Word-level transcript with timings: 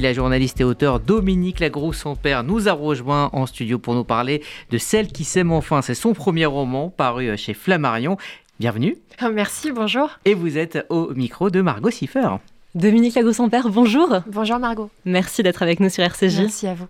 La 0.00 0.12
journaliste 0.12 0.60
et 0.60 0.64
auteur 0.64 1.00
Dominique 1.00 1.58
Lagroux-Sampère 1.58 2.44
nous 2.44 2.68
a 2.68 2.72
rejoint 2.72 3.30
en 3.32 3.46
studio 3.46 3.80
pour 3.80 3.96
nous 3.96 4.04
parler 4.04 4.44
de 4.70 4.78
Celle 4.78 5.08
qui 5.08 5.24
s'aime 5.24 5.50
enfin. 5.50 5.82
C'est 5.82 5.96
son 5.96 6.12
premier 6.12 6.46
roman 6.46 6.88
paru 6.88 7.36
chez 7.36 7.52
Flammarion. 7.52 8.16
Bienvenue. 8.60 8.96
Oh, 9.20 9.30
merci, 9.34 9.72
bonjour. 9.72 10.08
Et 10.24 10.34
vous 10.34 10.56
êtes 10.56 10.86
au 10.88 11.12
micro 11.14 11.50
de 11.50 11.60
Margot 11.62 11.90
Siffer. 11.90 12.28
Dominique 12.76 13.16
Lagroux-Sampère, 13.16 13.70
bonjour. 13.70 14.20
Bonjour 14.28 14.60
Margot. 14.60 14.88
Merci 15.04 15.42
d'être 15.42 15.64
avec 15.64 15.80
nous 15.80 15.88
sur 15.88 16.04
RCJ. 16.04 16.42
Merci 16.42 16.68
à 16.68 16.74
vous. 16.74 16.86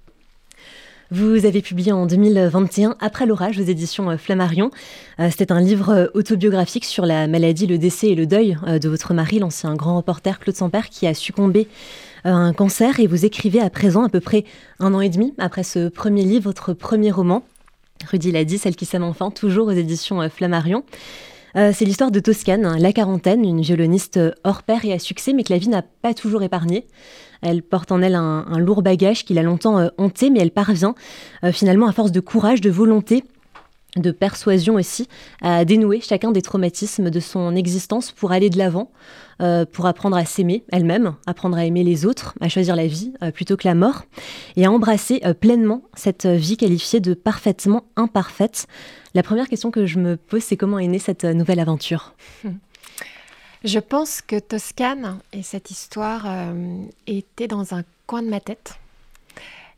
Vous 1.10 1.46
avez 1.46 1.62
publié 1.62 1.90
en 1.92 2.04
2021 2.04 2.96
Après 3.00 3.24
l'orage 3.24 3.58
aux 3.58 3.62
éditions 3.62 4.10
euh, 4.10 4.18
Flammarion. 4.18 4.70
Euh, 5.18 5.30
c'était 5.30 5.52
un 5.52 5.60
livre 5.62 5.88
euh, 5.88 6.06
autobiographique 6.12 6.84
sur 6.84 7.06
la 7.06 7.26
maladie, 7.26 7.66
le 7.66 7.78
décès 7.78 8.08
et 8.08 8.14
le 8.14 8.26
deuil 8.26 8.58
de 8.66 8.88
votre 8.90 9.14
mari, 9.14 9.38
l'ancien 9.38 9.74
grand 9.74 9.96
reporter 9.96 10.38
Claude 10.38 10.56
Sampère, 10.56 10.90
qui 10.90 11.06
a 11.06 11.14
succombé 11.14 11.66
un 12.34 12.52
cancer. 12.52 13.00
Et 13.00 13.06
vous 13.06 13.24
écrivez 13.24 13.60
à 13.60 13.70
présent, 13.70 14.04
à 14.04 14.08
peu 14.08 14.20
près 14.20 14.44
un 14.80 14.94
an 14.94 15.00
et 15.00 15.08
demi 15.08 15.34
après 15.38 15.62
ce 15.62 15.88
premier 15.88 16.22
livre, 16.22 16.44
votre 16.44 16.72
premier 16.72 17.10
roman. 17.10 17.42
Rudy 18.10 18.32
l'a 18.32 18.44
dit, 18.44 18.58
celle 18.58 18.76
qui 18.76 18.86
s'aime 18.86 19.02
enfin, 19.02 19.30
toujours 19.30 19.68
aux 19.68 19.72
éditions 19.72 20.28
Flammarion. 20.30 20.84
c'est 21.54 21.84
l'histoire 21.84 22.12
de 22.12 22.20
Toscane, 22.20 22.78
la 22.78 22.92
quarantaine, 22.92 23.44
une 23.44 23.60
violoniste 23.60 24.20
hors 24.44 24.62
pair 24.62 24.84
et 24.84 24.92
à 24.92 25.00
succès, 25.00 25.32
mais 25.32 25.42
que 25.42 25.52
la 25.52 25.58
vie 25.58 25.68
n'a 25.68 25.82
pas 25.82 26.14
toujours 26.14 26.44
épargnée. 26.44 26.86
Elle 27.42 27.62
porte 27.62 27.92
en 27.92 28.02
elle 28.02 28.14
un, 28.14 28.58
lourd 28.58 28.82
bagage 28.82 29.24
qui 29.24 29.34
l'a 29.34 29.42
longtemps 29.42 29.78
euh, 29.78 29.88
hanté, 29.96 30.30
mais 30.30 30.40
elle 30.40 30.50
parvient 30.50 30.94
euh, 31.44 31.52
finalement 31.52 31.86
à 31.86 31.92
force 31.92 32.12
de 32.12 32.20
courage, 32.20 32.60
de 32.60 32.70
volonté, 32.70 33.24
de 33.98 34.10
persuasion 34.10 34.74
aussi, 34.74 35.08
à 35.42 35.64
dénouer 35.64 36.00
chacun 36.00 36.32
des 36.32 36.42
traumatismes 36.42 37.10
de 37.10 37.20
son 37.20 37.54
existence 37.54 38.12
pour 38.12 38.32
aller 38.32 38.50
de 38.50 38.58
l'avant, 38.58 38.90
euh, 39.40 39.64
pour 39.64 39.86
apprendre 39.86 40.16
à 40.16 40.24
s'aimer 40.24 40.64
elle-même, 40.72 41.14
apprendre 41.26 41.56
à 41.56 41.64
aimer 41.64 41.84
les 41.84 42.06
autres, 42.06 42.34
à 42.40 42.48
choisir 42.48 42.76
la 42.76 42.86
vie 42.86 43.12
plutôt 43.34 43.56
que 43.56 43.66
la 43.66 43.74
mort, 43.74 44.02
et 44.56 44.64
à 44.64 44.70
embrasser 44.70 45.20
pleinement 45.40 45.82
cette 45.94 46.26
vie 46.26 46.56
qualifiée 46.56 47.00
de 47.00 47.14
parfaitement 47.14 47.84
imparfaite. 47.96 48.66
La 49.14 49.22
première 49.22 49.48
question 49.48 49.70
que 49.70 49.86
je 49.86 49.98
me 49.98 50.16
pose, 50.16 50.42
c'est 50.42 50.56
comment 50.56 50.78
est 50.78 50.88
née 50.88 50.98
cette 50.98 51.24
nouvelle 51.24 51.60
aventure? 51.60 52.14
Je 53.64 53.80
pense 53.80 54.22
que 54.22 54.38
Toscane 54.38 55.18
et 55.32 55.42
cette 55.42 55.70
histoire 55.70 56.24
euh, 56.26 56.84
était 57.08 57.48
dans 57.48 57.74
un 57.74 57.82
coin 58.06 58.22
de 58.22 58.28
ma 58.28 58.38
tête, 58.38 58.74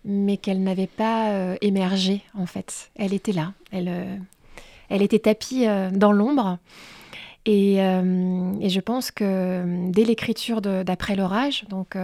mais 0.05 0.37
qu'elle 0.37 0.63
n'avait 0.63 0.87
pas 0.87 1.31
euh, 1.31 1.57
émergé 1.61 2.23
en 2.35 2.47
fait. 2.47 2.91
Elle 2.97 3.15
était 3.15 3.33
là, 3.33 3.53
elle, 3.71 3.89
euh, 3.89 4.17
elle 4.89 5.03
était 5.03 5.19
tapie 5.19 5.67
dans 5.93 6.13
l'ombre. 6.13 6.59
Et, 7.47 7.77
et, 7.77 8.69
je 8.69 8.81
pense 8.81 9.11
que 9.11 9.65
dès 9.91 10.05
l'écriture 10.05 10.61
d'Après 10.61 11.17
l'orage, 11.17 11.65
donc 11.71 11.97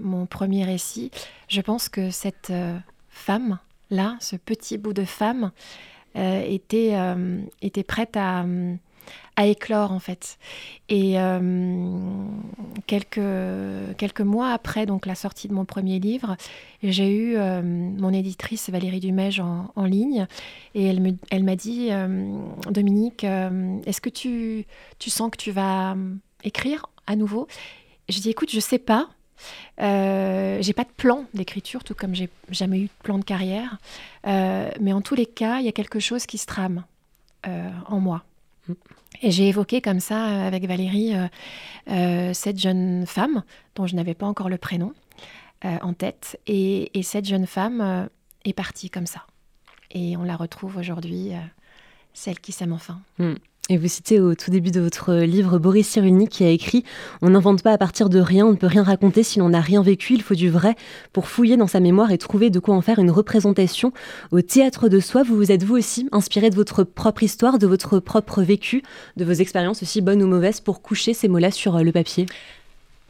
mon 0.00 0.26
premier 0.26 0.64
récit, 0.64 1.12
je 1.46 1.60
pense 1.60 1.88
que 1.88 2.10
cette 2.10 2.52
femme-là, 3.08 4.16
ce 4.18 4.34
petit 4.34 4.78
bout 4.78 4.92
de 4.92 5.04
femme, 5.04 5.52
était, 6.16 6.96
était 7.62 7.84
prête 7.84 8.16
à 8.16 8.44
à 9.36 9.46
éclore 9.46 9.92
en 9.92 9.98
fait. 9.98 10.38
Et 10.88 11.18
euh, 11.18 11.38
quelques, 12.86 13.96
quelques 13.96 14.20
mois 14.20 14.50
après 14.50 14.86
donc 14.86 15.06
la 15.06 15.14
sortie 15.14 15.48
de 15.48 15.52
mon 15.52 15.64
premier 15.64 15.98
livre, 15.98 16.36
j'ai 16.82 17.10
eu 17.10 17.36
euh, 17.36 17.62
mon 17.62 18.12
éditrice 18.12 18.70
Valérie 18.70 19.00
Dumège 19.00 19.40
en, 19.40 19.84
ligne 19.84 20.26
et 20.74 20.84
elle, 20.84 21.00
me, 21.00 21.12
elle 21.30 21.44
m'a 21.44 21.56
dit 21.56 21.88
euh, 21.90 22.38
Dominique, 22.70 23.24
est-ce 23.24 24.00
que 24.00 24.10
tu, 24.10 24.66
tu 24.98 25.10
sens 25.10 25.30
que 25.30 25.36
tu 25.36 25.50
vas 25.50 25.96
écrire 26.44 26.86
à 27.06 27.16
nouveau? 27.16 27.48
Je 28.08 28.20
dis 28.20 28.30
écoute, 28.30 28.50
je 28.50 28.60
sais 28.60 28.78
pas. 28.78 29.08
j'ai 29.78 30.72
pas 30.74 30.84
de 30.84 30.92
plan 30.96 31.24
d'écriture, 31.34 31.84
tout 31.84 31.94
comme 31.94 32.14
j'ai 32.14 32.28
jamais 32.50 32.78
eu 32.78 32.84
de 32.84 33.02
plan 33.02 33.18
de 33.18 33.24
carrière. 33.24 33.78
mais 34.24 34.92
en 34.92 35.00
tous 35.00 35.14
les 35.14 35.26
cas, 35.26 35.60
il 35.60 35.66
y 35.66 35.68
a 35.68 35.72
quelque 35.72 36.00
chose 36.00 36.26
qui 36.26 36.38
se 36.38 36.46
trame 36.46 36.84
en 37.44 38.00
moi. 38.00 38.24
Et 39.20 39.30
j'ai 39.30 39.48
évoqué 39.48 39.80
comme 39.80 40.00
ça 40.00 40.28
euh, 40.28 40.46
avec 40.46 40.66
Valérie 40.66 41.14
euh, 41.14 41.28
euh, 41.90 42.34
cette 42.34 42.58
jeune 42.58 43.06
femme 43.06 43.44
dont 43.74 43.86
je 43.86 43.94
n'avais 43.94 44.14
pas 44.14 44.26
encore 44.26 44.48
le 44.48 44.58
prénom 44.58 44.92
en 45.64 45.94
tête. 45.94 46.40
Et, 46.48 46.90
cette 47.04 47.24
jeune 47.24 47.46
femme 47.46 48.08
est 48.44 48.52
partie 48.52 48.90
comme 48.90 49.06
ça. 49.06 49.24
Et 49.92 50.16
on 50.16 50.24
la 50.24 50.34
retrouve 50.34 50.76
aujourd'hui, 50.76 51.30
celle 52.12 52.40
qui 52.40 52.50
s'aime 52.50 52.72
enfin. 52.72 53.00
Hmm. 53.18 53.34
Et 53.68 53.78
vous 53.78 53.86
citez 53.86 54.18
au 54.18 54.34
tout 54.34 54.50
début 54.50 54.72
de 54.72 54.80
votre 54.80 55.14
livre 55.14 55.60
Boris 55.60 55.86
Cyrulnik 55.86 56.30
qui 56.30 56.42
a 56.42 56.50
écrit 56.50 56.82
On 57.22 57.30
n'invente 57.30 57.62
pas 57.62 57.70
à 57.70 57.78
partir 57.78 58.08
de 58.08 58.18
rien, 58.18 58.44
on 58.44 58.50
ne 58.50 58.56
peut 58.56 58.66
rien 58.66 58.82
raconter 58.82 59.22
si 59.22 59.38
l'on 59.38 59.50
n'a 59.50 59.60
rien 59.60 59.82
vécu, 59.82 60.14
il 60.14 60.22
faut 60.22 60.34
du 60.34 60.50
vrai 60.50 60.74
pour 61.12 61.28
fouiller 61.28 61.56
dans 61.56 61.68
sa 61.68 61.78
mémoire 61.78 62.10
et 62.10 62.18
trouver 62.18 62.50
de 62.50 62.58
quoi 62.58 62.74
en 62.74 62.80
faire 62.80 62.98
une 62.98 63.12
représentation. 63.12 63.92
Au 64.32 64.42
théâtre 64.42 64.88
de 64.88 64.98
soi, 64.98 65.22
vous 65.22 65.36
vous 65.36 65.52
êtes 65.52 65.62
vous 65.62 65.76
aussi 65.76 66.08
inspiré 66.10 66.50
de 66.50 66.56
votre 66.56 66.82
propre 66.82 67.22
histoire, 67.22 67.60
de 67.60 67.68
votre 67.68 68.00
propre 68.00 68.42
vécu, 68.42 68.82
de 69.16 69.24
vos 69.24 69.32
expériences 69.32 69.84
aussi 69.84 70.00
bonnes 70.00 70.24
ou 70.24 70.26
mauvaises 70.26 70.60
pour 70.60 70.82
coucher 70.82 71.14
ces 71.14 71.28
mots-là 71.28 71.52
sur 71.52 71.76
euh, 71.76 71.82
le 71.84 71.92
papier? 71.92 72.26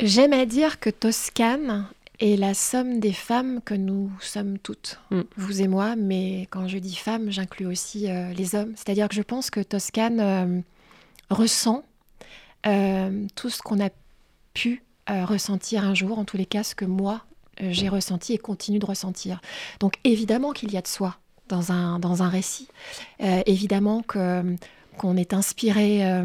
J'aime 0.00 0.34
à 0.34 0.44
dire 0.44 0.80
que 0.80 0.90
Toscane 0.90 1.86
est 2.20 2.36
la 2.36 2.54
somme 2.54 3.00
des 3.00 3.12
femmes 3.12 3.60
que 3.62 3.74
nous 3.74 4.10
sommes 4.20 4.58
toutes, 4.58 5.00
mm. 5.10 5.22
vous 5.36 5.62
et 5.62 5.68
moi, 5.68 5.96
mais 5.96 6.42
quand 6.50 6.68
je 6.68 6.78
dis 6.78 6.94
femmes, 6.94 7.30
j'inclus 7.30 7.66
aussi 7.66 8.10
euh, 8.10 8.32
les 8.32 8.54
hommes. 8.54 8.72
C'est-à-dire 8.76 9.08
que 9.08 9.14
je 9.14 9.22
pense 9.22 9.50
que 9.50 9.60
Toscane 9.60 10.20
euh, 10.20 10.60
ressent 11.30 11.82
euh, 12.66 13.26
tout 13.34 13.50
ce 13.50 13.60
qu'on 13.62 13.80
a 13.84 13.90
pu 14.54 14.82
ressentir 15.08 15.84
un 15.84 15.94
jour, 15.94 16.18
en 16.18 16.24
tous 16.24 16.36
les 16.36 16.46
cas 16.46 16.62
ce 16.62 16.76
que 16.76 16.84
moi 16.84 17.22
j'ai 17.60 17.88
ressenti 17.88 18.32
et 18.32 18.38
continue 18.38 18.78
de 18.78 18.86
ressentir. 18.86 19.40
Donc 19.80 19.94
évidemment 20.04 20.52
qu'il 20.52 20.72
y 20.72 20.76
a 20.76 20.80
de 20.80 20.86
soi 20.86 21.16
dans 21.48 21.72
un, 21.72 21.98
dans 21.98 22.22
un 22.22 22.28
récit, 22.28 22.68
évidemment 23.18 24.02
que 24.02 24.56
qu'on 24.96 25.16
est 25.16 25.34
inspiré 25.34 26.24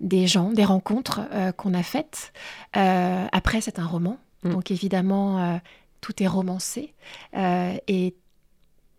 des 0.00 0.26
gens, 0.26 0.52
des 0.52 0.64
rencontres 0.64 1.22
qu'on 1.56 1.74
a 1.74 1.82
faites. 1.82 2.32
après, 2.72 3.60
c'est 3.60 3.78
un 3.80 3.86
roman, 3.86 4.16
Mm. 4.44 4.50
Donc 4.50 4.70
évidemment, 4.70 5.38
euh, 5.38 5.56
tout 6.00 6.22
est 6.22 6.26
romancé. 6.26 6.92
Euh, 7.36 7.74
et 7.88 8.14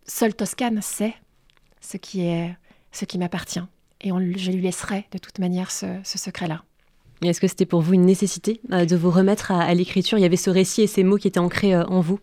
seul 0.05 0.33
Toscane 0.33 0.81
sait 0.81 1.13
ce 1.81 1.97
qui, 1.97 2.21
est, 2.21 2.55
ce 2.91 3.05
qui 3.05 3.17
m'appartient. 3.17 3.63
Et 4.01 4.11
on, 4.11 4.19
je 4.19 4.51
lui 4.51 4.61
laisserai 4.61 5.05
de 5.11 5.17
toute 5.17 5.39
manière 5.39 5.71
ce, 5.71 5.87
secret-là. 6.03 6.63
Est-ce 7.21 7.39
que 7.39 7.47
c'était 7.47 7.65
pour 7.65 7.81
vous 7.81 7.93
une 7.93 8.05
nécessité 8.05 8.59
euh, 8.71 8.85
de 8.85 8.95
vous 8.95 9.09
remettre 9.09 9.51
à, 9.51 9.73
l'écriture? 9.73 10.17
Il 10.17 10.21
y 10.21 10.25
avait 10.25 10.35
ce 10.35 10.49
récit 10.49 10.81
et 10.81 10.87
ces 10.87 11.03
mots 11.03 11.15
qui 11.15 11.27
étaient 11.27 11.39
ancrés 11.39 11.75
en 11.75 12.01
vous 12.01 12.19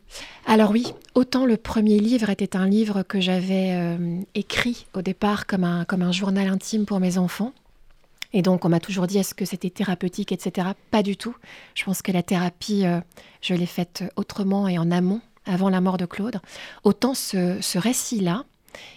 Alors 0.47 0.71
oui, 0.71 0.93
autant 1.15 1.47
le 1.47 1.57
premier 1.57 1.99
livre 1.99 2.29
était 2.29 2.57
un 2.57 2.67
livre 2.69 3.03
que 3.03 3.21
j'avais 3.21 3.97
écrit 4.35 4.87
au 4.95 5.01
départ 5.01 5.47
comme 5.47 5.65
un, 5.65 5.85
comme 5.87 6.03
un 6.03 6.13
journal 6.13 6.47
intime 6.47 6.85
pour 6.85 7.01
mes 7.01 7.17
enfants, 7.17 7.55
et 8.33 8.43
donc, 8.43 8.65
on 8.65 8.69
m'a 8.69 8.81
toujours 8.81 9.07
dit, 9.07 9.19
est-ce 9.19 9.35
que 9.35 9.45
c'était 9.45 9.71
thérapeutique, 9.71 10.33
etc. 10.33 10.69
Pas 10.91 11.03
du 11.03 11.17
tout. 11.17 11.37
Je 11.75 11.85
pense 11.85 12.03
que 12.03 12.13
la 12.13 12.23
thérapie, 12.23 12.87
euh, 12.87 13.01
je 13.41 13.55
l'ai 13.55 13.67
faite 13.67 14.05
autrement 14.17 14.69
et 14.69 14.79
en 14.79 14.91
amont, 14.91 15.21
avant 15.45 15.69
la 15.69 15.81
mort 15.81 15.99
de 15.99 16.07
Claude. 16.07 16.41
Autant 16.85 17.15
ce, 17.15 17.79
récit-là 17.79 18.45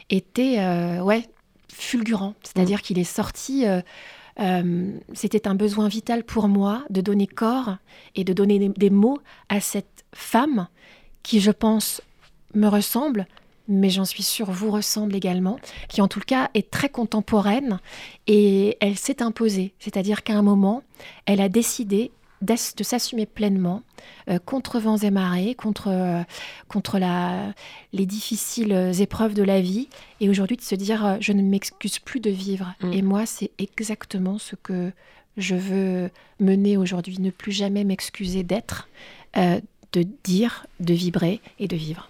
était, 0.09 0.59
euh, 0.59 1.01
ouais, 1.01 1.27
fulgurant. 1.71 2.35
C'est-à-dire 2.43 2.81
qu'il 2.81 2.99
est 2.99 3.03
sorti... 3.03 3.65
Euh, 3.65 3.81
c'était 5.13 5.47
un 5.47 5.55
besoin 5.55 5.87
vital 5.87 6.25
pour 6.25 6.49
moi 6.49 6.83
de 6.89 6.99
donner 6.99 7.25
corps 7.25 7.77
et 8.15 8.25
de 8.25 8.33
donner 8.33 8.67
des 8.67 8.89
mots 8.89 9.19
à 9.47 9.61
cette 9.61 10.03
femme 10.13 10.67
qui, 11.23 11.39
je 11.39 11.51
pense, 11.51 12.01
me 12.53 12.67
ressemble, 12.67 13.27
mais 13.67 13.89
j'en 13.89 14.05
suis 14.05 14.23
sûre 14.23 14.51
vous 14.51 14.71
ressemble 14.71 15.15
également, 15.15 15.59
qui 15.89 16.01
en 16.01 16.07
tout 16.07 16.19
cas 16.19 16.49
est 16.53 16.69
très 16.69 16.89
contemporaine 16.89 17.79
et 18.27 18.77
elle 18.79 18.97
s'est 18.97 19.21
imposée. 19.21 19.73
C'est-à-dire 19.79 20.23
qu'à 20.23 20.33
un 20.33 20.41
moment, 20.41 20.83
elle 21.25 21.41
a 21.41 21.49
décidé 21.49 22.11
de 22.41 22.83
s'assumer 22.83 23.25
pleinement 23.25 23.81
euh, 24.29 24.39
contre 24.39 24.79
vents 24.79 24.97
et 24.97 25.09
marées, 25.09 25.55
contre, 25.55 25.87
euh, 25.87 26.21
contre 26.67 26.99
la, 26.99 27.53
les 27.93 28.05
difficiles 28.05 28.91
épreuves 28.99 29.33
de 29.33 29.43
la 29.43 29.61
vie, 29.61 29.87
et 30.19 30.29
aujourd'hui 30.29 30.57
de 30.57 30.61
se 30.61 30.75
dire 30.75 31.05
euh, 31.05 31.17
je 31.19 31.31
ne 31.31 31.41
m'excuse 31.41 31.99
plus 31.99 32.19
de 32.19 32.29
vivre. 32.29 32.73
Mm. 32.81 32.93
Et 32.93 33.01
moi, 33.01 33.25
c'est 33.25 33.51
exactement 33.57 34.37
ce 34.37 34.55
que 34.55 34.91
je 35.37 35.55
veux 35.55 36.09
mener 36.39 36.77
aujourd'hui, 36.77 37.19
ne 37.19 37.29
plus 37.29 37.51
jamais 37.51 37.83
m'excuser 37.83 38.43
d'être, 38.43 38.87
de 39.35 40.05
dire, 40.23 40.65
de 40.79 40.93
vibrer 40.93 41.41
et 41.59 41.67
de 41.67 41.75
vivre. 41.75 42.09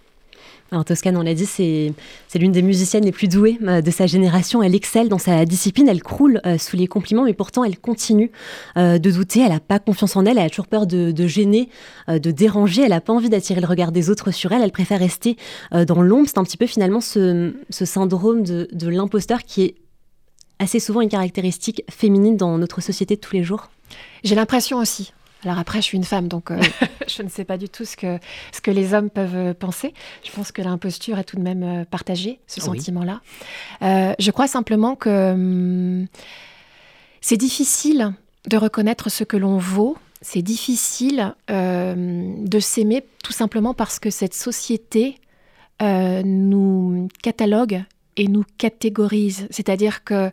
Alors 0.72 0.84
Toscane, 0.84 1.16
on 1.16 1.22
l'a 1.22 1.36
dit, 1.36 1.46
c'est 1.46 1.94
l'une 2.34 2.52
des 2.52 2.64
musiciennes 2.64 3.06
les 3.06 3.12
plus 3.12 3.28
douées 3.28 3.60
euh, 3.64 3.82
de 3.82 3.92
sa 3.92 4.08
génération. 4.08 4.64
Elle 4.64 4.74
excelle 4.74 5.10
dans 5.10 5.20
sa 5.20 5.46
discipline, 5.46 5.88
elle 5.88 6.02
croule 6.02 6.42
euh, 6.46 6.58
sous 6.58 6.76
les 6.76 6.88
compliments, 6.88 7.24
mais 7.24 7.34
pourtant 7.34 7.64
elle 7.64 7.78
continue 7.78 8.32
euh, 8.76 8.98
de 8.98 9.12
douter. 9.12 9.42
Elle 9.42 9.52
n'a 9.52 9.60
pas 9.60 9.78
confiance 9.78 10.16
en 10.16 10.26
elle, 10.26 10.40
elle 10.40 10.46
a 10.46 10.50
toujours 10.50 10.68
peur 10.68 10.88
de, 10.88 11.28
gêner, 11.28 11.70
de 12.08 12.32
déranger. 12.32 12.82
Elle 12.82 12.90
n'a 12.90 13.02
pas 13.02 13.14
envie 13.14 13.30
d'attirer 13.30 13.62
le 13.62 13.68
regard 13.68 13.92
des 13.92 14.10
autres 14.10 14.32
sur 14.32 14.52
elle. 14.52 14.64
Elle 14.64 14.72
préfère 14.72 15.00
rester 15.00 15.38
dans 15.72 16.02
l'ombre. 16.02 16.28
C'est 16.28 16.40
un 16.40 16.44
petit 16.44 16.58
peu 16.58 16.66
finalement 16.66 17.02
ce, 17.02 17.54
syndrome 17.70 18.44
de, 18.44 18.68
de 18.72 18.90
l'imposteur 18.90 19.44
qui 19.44 19.64
est 19.64 19.76
assez 20.58 20.80
souvent 20.80 21.02
une 21.02 21.10
caractéristique 21.10 21.84
féminine 21.90 22.38
dans 22.38 22.58
notre 22.58 22.82
société 22.82 23.16
de 23.16 23.22
tous 23.22 23.36
les 23.36 23.44
jours. 23.44 23.70
J'ai 24.24 24.36
l'impression 24.36 24.78
aussi. 24.78 25.14
Alors 25.46 25.60
après, 25.60 25.80
je 25.80 25.84
suis 25.84 25.98
une 25.98 26.04
femme, 26.04 26.28
donc 26.28 26.50
euh, 26.50 26.60
je 27.08 27.22
ne 27.22 27.30
sais 27.30 27.46
pas 27.46 27.58
du 27.58 27.70
tout 27.70 27.86
ce 27.86 27.96
que, 27.96 28.18
ce 28.52 28.62
que 28.62 28.72
les 28.72 28.94
hommes 28.96 29.12
peuvent 29.12 29.36
euh, 29.36 29.54
penser. 29.54 29.94
Je 30.24 30.32
pense 30.32 30.52
que 30.52 30.62
l'imposture 30.62 31.20
est 31.20 31.24
tout 31.24 31.38
de 31.38 31.44
même 31.44 31.64
euh, 31.64 31.86
partagée, 31.86 32.40
ce 32.48 32.62
sentiment-là. 32.62 33.22
je 33.82 34.32
crois 34.32 34.48
simplement 34.48 34.96
que 34.96 35.34
hum, 35.34 36.08
c'est 37.22 37.38
difficile 37.38 38.14
de 38.48 38.58
reconnaître 38.58 39.10
ce 39.10 39.24
que 39.24 39.38
l'on 39.38 39.58
vaut. 39.58 39.98
C'est 40.22 40.42
difficile 40.42 41.36
de 41.50 42.60
s'aimer 42.60 43.06
tout 43.24 43.34
simplement 43.34 43.76
parce 43.76 44.00
que 44.00 44.10
cette 44.10 44.34
société 44.34 45.20
nous 45.82 47.08
catalogue 47.22 47.84
et 48.16 48.28
nous 48.28 48.44
catégorise. 48.58 49.48
C'est-à-dire 49.52 50.04
que 50.04 50.32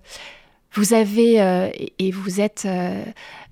vous 0.74 0.94
avez, 0.94 1.40
euh, 1.40 1.70
et 1.98 2.10
vous 2.10 2.40
êtes 2.40 2.64
euh, 2.64 3.04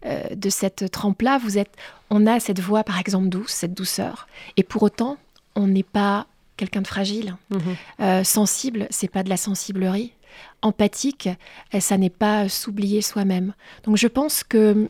euh, 0.06 0.22
de 0.34 0.48
cette 0.48 0.90
trempe-là, 0.90 1.38
vous 1.38 1.58
êtes, 1.58 1.72
on 2.08 2.26
a 2.26 2.40
cette 2.40 2.60
voix 2.60 2.82
par 2.82 2.98
exemple 2.98 3.28
douce, 3.28 3.52
cette 3.52 3.74
douceur, 3.74 4.26
et 4.56 4.62
pour 4.62 4.82
autant, 4.82 5.18
on 5.54 5.66
n'est 5.66 5.82
pas 5.82 6.26
quelqu'un 6.56 6.82
de 6.82 6.86
fragile. 6.86 7.36
Mhm. 7.50 8.24
sensible, 8.24 8.86
c'est 8.90 9.08
pas 9.08 9.22
de 9.22 9.30
la 9.30 9.38
sensiblerie. 9.38 10.12
Empathique, 10.60 11.30
ça 11.78 11.96
n'est 11.96 12.10
pas 12.10 12.50
s'oublier 12.50 13.00
soi-même. 13.00 13.54
Donc 13.84 13.96
je 13.96 14.06
pense 14.06 14.44
que 14.44 14.86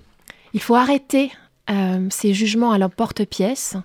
il 0.52 0.60
faut 0.60 0.74
arrêter 0.74 1.30
ces 2.10 2.34
jugements 2.34 2.72
à 2.72 2.78
l'emporte-pièce. 2.78 3.76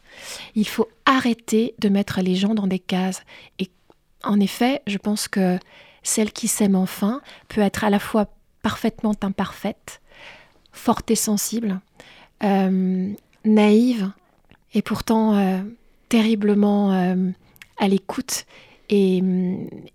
Il 0.55 0.67
faut 0.67 0.89
arrêter 1.05 1.75
de 1.77 1.89
mettre 1.89 2.21
les 2.21 2.33
gens 2.33 2.55
dans 2.55 2.65
des 2.65 2.79
cases. 2.79 3.21
Et 3.59 3.69
en 4.23 4.39
effet, 4.39 4.81
je 4.87 4.97
pense 4.97 5.27
que 5.27 5.59
celle 6.01 6.31
qui 6.31 6.47
s'aime 6.47 6.75
enfin 6.75 7.21
peut 7.47 7.61
être 7.61 7.83
à 7.83 7.91
la 7.91 7.99
fois 7.99 8.27
parfaitement 8.65 9.13
imparfaite, 9.21 10.01
forte 10.71 11.11
et 11.11 11.15
sensible, 11.15 11.81
euh, 12.43 13.11
naïve 13.45 14.11
et 14.73 14.81
pourtant 14.81 15.35
euh, 15.35 15.59
terriblement 16.09 16.91
euh, 16.93 17.29
à 17.77 17.87
l'écoute 17.87 18.47
et, 18.89 19.21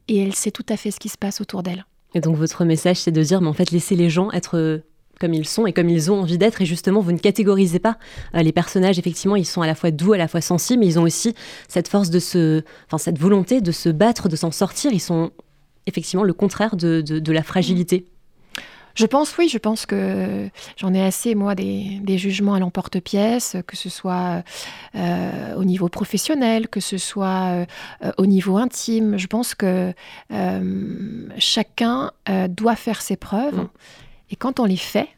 elle 0.08 0.34
sait 0.36 0.52
tout 0.52 0.64
à 0.68 0.76
fait 0.76 0.92
ce 0.92 1.00
qui 1.00 1.08
se 1.08 1.18
passe 1.18 1.40
autour 1.40 1.64
d'elle. 1.64 1.84
Et 2.14 2.20
donc 2.20 2.36
votre 2.36 2.64
message 2.64 2.98
c'est 2.98 3.10
de 3.10 3.22
dire 3.24 3.40
mais 3.40 3.48
en 3.48 3.52
fait 3.52 3.72
laissez 3.72 3.96
les 3.96 4.08
gens 4.08 4.30
être 4.30 4.80
comme 5.18 5.34
ils 5.34 5.48
sont 5.48 5.66
et 5.66 5.72
comme 5.72 5.88
ils 5.88 6.12
ont 6.12 6.20
envie 6.20 6.38
d'être. 6.38 6.62
Et 6.62 6.64
justement 6.64 7.00
vous 7.00 7.10
ne 7.10 7.18
catégorisez 7.18 7.80
pas 7.80 7.98
les 8.34 8.52
personnages 8.52 9.00
effectivement 9.00 9.34
ils 9.34 9.46
sont 9.46 9.62
à 9.62 9.66
la 9.66 9.74
fois 9.74 9.90
doux 9.90 10.12
à 10.12 10.16
la 10.16 10.28
fois 10.28 10.40
sensibles 10.40 10.78
mais 10.78 10.86
ils 10.86 10.98
ont 11.00 11.02
aussi 11.02 11.34
cette 11.66 11.88
force 11.88 12.08
de 12.08 12.20
se 12.20 12.62
enfin 12.86 12.98
cette 12.98 13.18
volonté 13.18 13.60
de 13.62 13.72
se 13.72 13.88
battre 13.88 14.28
de 14.28 14.36
s'en 14.36 14.52
sortir. 14.52 14.92
Ils 14.92 15.00
sont 15.00 15.32
effectivement 15.86 16.22
le 16.22 16.34
contraire 16.34 16.76
de, 16.76 17.00
de 17.00 17.32
la 17.32 17.42
fragilité 17.42 18.06
je 18.94 19.06
pense, 19.06 19.36
oui, 19.38 19.48
je 19.48 19.58
pense 19.58 19.86
que 19.86 20.48
j'en 20.76 20.92
ai 20.94 21.02
assez, 21.02 21.34
moi, 21.34 21.54
des, 21.54 22.18
jugements 22.18 22.54
à 22.54 22.58
l'emporte-pièce, 22.58 23.56
que 23.66 23.76
ce 23.76 23.88
soit 23.88 24.42
euh, 24.94 25.54
au 25.54 25.64
niveau 25.64 25.88
professionnel, 25.88 26.68
que 26.68 26.80
ce 26.80 26.98
soit 26.98 27.66
euh, 28.02 28.12
au 28.18 28.26
niveau 28.26 28.56
intime. 28.56 29.16
Je 29.16 29.26
pense 29.26 29.54
que 29.54 29.92
euh, 30.32 31.28
chacun 31.38 32.10
doit 32.48 32.76
faire 32.76 33.02
ses 33.02 33.16
preuves. 33.16 33.56
Mm. 33.56 33.68
Et 34.30 34.36
quand 34.36 34.60
on 34.60 34.64
les 34.64 34.76
fait, 34.76 35.08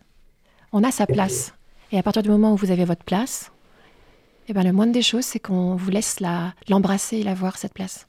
on 0.72 0.84
a 0.84 0.90
sa 0.90 1.06
place. 1.06 1.54
Et 1.90 1.98
à 1.98 2.02
partir 2.02 2.22
du 2.22 2.30
moment 2.30 2.52
où 2.52 2.56
vous 2.56 2.70
avez 2.70 2.84
votre 2.84 3.04
place, 3.04 3.52
eh 4.48 4.52
ben, 4.52 4.64
le 4.64 4.72
moindre 4.72 4.92
des 4.92 5.02
choses, 5.02 5.24
c'est 5.24 5.38
qu'on 5.38 5.76
vous 5.76 5.90
laisse 5.90 6.19
l'embrasser 6.69 7.19
et 7.19 7.22
la 7.22 7.34
voir, 7.34 7.58
cette 7.58 7.74
place. 7.74 8.08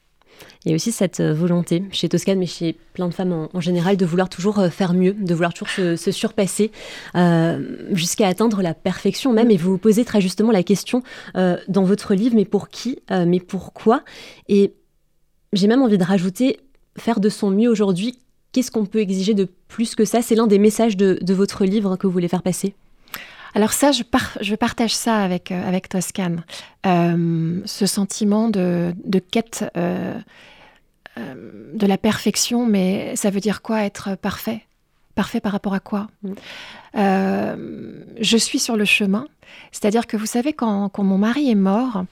Il 0.66 0.70
y 0.70 0.72
a 0.72 0.76
aussi 0.76 0.92
cette 0.92 1.20
euh, 1.20 1.34
volonté 1.34 1.84
chez 1.92 2.08
Toscane, 2.08 2.40
mais 2.40 2.46
chez 2.46 2.78
plein 2.94 3.08
de 3.10 3.14
femmes 3.14 3.50
en, 3.54 3.60
général, 3.60 3.98
de 3.98 4.06
vouloir 4.06 4.30
toujours 4.30 4.60
euh, 4.60 4.70
faire 4.70 4.94
mieux, 4.94 5.14
de 5.14 5.34
vouloir 5.34 5.54
toujours 5.54 5.70
se, 5.70 6.12
surpasser, 6.12 6.72
euh, 7.16 7.60
jusqu'à 7.92 8.28
atteindre 8.28 8.62
la 8.62 8.74
perfection 8.74 9.34
même. 9.34 9.52
Et 9.52 9.58
vous 9.58 9.72
vous 9.72 9.78
posez 9.78 10.06
très 10.06 10.22
justement 10.22 10.52
la 10.52 10.64
question 10.64 11.04
dans 11.34 11.84
votre 11.84 12.14
livre, 12.14 12.36
mais 12.36 12.46
pour 12.46 12.70
qui 12.70 13.00
Mais 13.10 13.40
pourquoi? 13.40 14.04
Et 14.48 14.74
j'ai 15.54 15.68
même 15.68 15.82
envie 15.82 15.98
de 15.98 16.04
rajouter, 16.04 16.60
faire 16.98 17.20
de 17.20 17.30
son 17.30 17.52
mieux 17.52 17.70
aujourd'hui, 17.70 18.18
qu'est-ce 18.52 18.72
qu'on 18.72 18.86
peut 18.86 19.00
exiger 19.00 19.34
de 19.34 19.48
plus 19.68 19.96
que 19.96 20.06
ça? 20.06 20.22
C'est 20.22 20.36
l'un 20.36 20.48
des 20.48 20.60
messages 20.60 20.96
de, 20.96 21.34
votre 21.34 21.66
livre 21.66 21.98
que 21.98 22.08
vous 22.08 22.14
voulez 22.14 22.28
faire 22.30 22.44
passer 22.44 22.74
alors 23.56 23.74
ça, 23.74 23.92
je, 23.92 24.04
je 24.42 24.56
partage 24.56 24.96
ça 24.96 25.18
avec, 25.24 25.52
avec 25.52 25.90
Toscane. 25.90 26.44
ce 26.84 27.86
sentiment 27.86 28.50
de, 28.50 28.94
de 29.04 29.20
quête 29.20 29.66
euh, 31.20 31.36
de 31.76 31.86
la 31.86 31.98
perfection, 31.98 32.66
mais 32.66 33.16
ça 33.16 33.30
veut 33.30 33.40
dire 33.40 33.62
quoi 33.62 33.84
être 33.84 34.16
parfait? 34.16 34.64
Parfait 35.14 35.40
par 35.40 35.52
rapport 35.52 35.76
à 35.76 35.80
quoi? 35.80 36.08
Mm. 36.24 36.34
euh, 36.98 38.04
Je 38.20 38.38
suis 38.38 38.58
sur 38.58 38.76
le 38.78 38.86
chemin. 38.86 39.28
C'est-à-dire 39.72 40.08
que 40.08 40.18
vous 40.18 40.26
savez, 40.26 40.54
quand, 40.54 40.90
mon 40.98 41.20
mari 41.20 41.52
est 41.52 41.56
mort, 41.56 42.06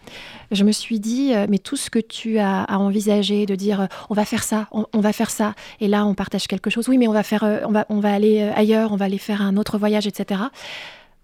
je 0.51 0.63
me 0.63 0.71
suis 0.71 0.99
dit, 0.99 1.33
euh, 1.33 1.47
mais 1.49 1.57
tout 1.57 1.77
ce 1.77 1.89
que 1.89 1.97
tu 1.97 2.37
as, 2.37 2.67
envisagé, 2.69 3.47
de 3.47 3.55
dire, 3.55 3.87
on 4.11 4.13
va 4.13 4.25
faire 4.25 4.43
ça, 4.43 4.67
on, 4.71 4.99
va 4.99 5.13
faire 5.13 5.31
ça, 5.31 5.55
et 5.79 5.87
là 5.87 6.05
on 6.05 6.13
partage 6.13 6.45
quelque 6.45 6.69
chose, 6.69 6.87
oui, 6.87 6.99
mais 6.99 7.07
on 7.07 7.13
va, 7.13 7.23
faire, 7.23 7.43
on 7.65 7.71
va, 7.71 7.87
on 7.89 7.99
va 7.99 8.13
aller 8.13 8.41
ailleurs, 8.55 8.91
on 8.91 8.97
va 8.97 9.05
aller 9.05 9.17
faire 9.17 9.41
un 9.41 9.57
autre 9.57 9.79
voyage, 9.79 10.05
etc. 10.05 10.41